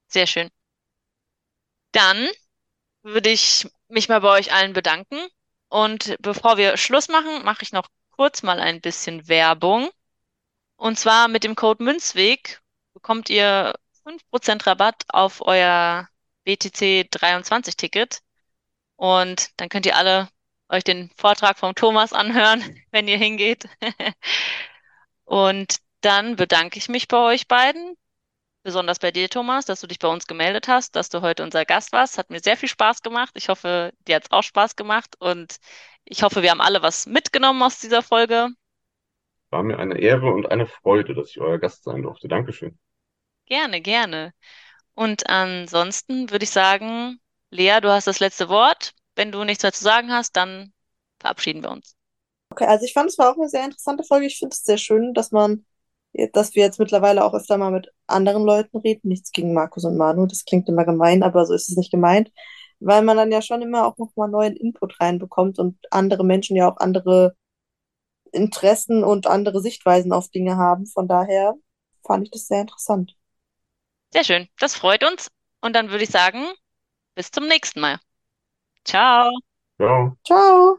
[0.09, 0.49] Sehr schön.
[1.93, 2.29] Dann
[3.03, 5.17] würde ich mich mal bei euch allen bedanken.
[5.69, 9.91] Und bevor wir Schluss machen, mache ich noch kurz mal ein bisschen Werbung.
[10.77, 12.61] Und zwar mit dem Code Münzweg
[12.95, 16.09] bekommt ihr 5% Rabatt auf euer
[16.45, 18.23] BTC 23 Ticket.
[18.97, 20.29] Und dann könnt ihr alle
[20.69, 23.69] euch den Vortrag vom Thomas anhören, wenn ihr hingeht.
[25.25, 27.97] Und dann bedanke ich mich bei euch beiden,
[28.67, 31.65] besonders bei dir, Thomas, dass du dich bei uns gemeldet hast, dass du heute unser
[31.65, 32.19] Gast warst.
[32.19, 33.31] Hat mir sehr viel Spaß gemacht.
[33.35, 35.57] Ich hoffe, dir hat es auch Spaß gemacht und
[36.05, 38.49] ich hoffe, wir haben alle was mitgenommen aus dieser Folge.
[39.51, 42.27] War mir eine Ehre und eine Freude, dass ich euer Gast sein durfte.
[42.27, 42.77] Dankeschön.
[43.47, 44.35] Gerne, gerne.
[44.95, 48.95] Und ansonsten würde ich sagen, Lea, du hast das letzte Wort.
[49.15, 50.73] Wenn du nichts mehr zu sagen hast, dann
[51.21, 51.97] verabschieden wir uns.
[52.51, 54.27] Okay, also ich fand es war auch eine sehr interessante Folge.
[54.27, 55.65] Ich finde es sehr schön, dass man,
[56.33, 59.09] dass wir jetzt mittlerweile auch öfter mal mit anderen Leuten reden.
[59.09, 62.31] Nichts gegen Markus und Manu, das klingt immer gemein, aber so ist es nicht gemeint.
[62.81, 66.71] Weil man dann ja schon immer auch nochmal neuen Input reinbekommt und andere Menschen ja
[66.71, 67.35] auch andere
[68.33, 70.87] Interessen und andere Sichtweisen auf Dinge haben.
[70.87, 71.55] Von daher
[72.07, 73.17] fand ich das sehr interessant.
[74.13, 75.29] Sehr schön, das freut uns.
[75.61, 76.45] Und dann würde ich sagen,
[77.15, 77.99] bis zum nächsten Mal.
[78.85, 79.31] Ciao.
[79.79, 80.17] Ciao.
[80.25, 80.79] Ciao.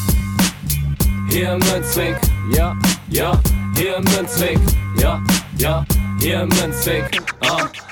[1.31, 2.17] Hier Münzweg,
[2.53, 2.75] ja,
[3.09, 3.41] ja,
[3.77, 4.59] hier Münzweg,
[4.97, 5.23] ja,
[5.57, 5.85] ja,
[6.19, 7.05] hier Münzweg,
[7.39, 7.69] ah,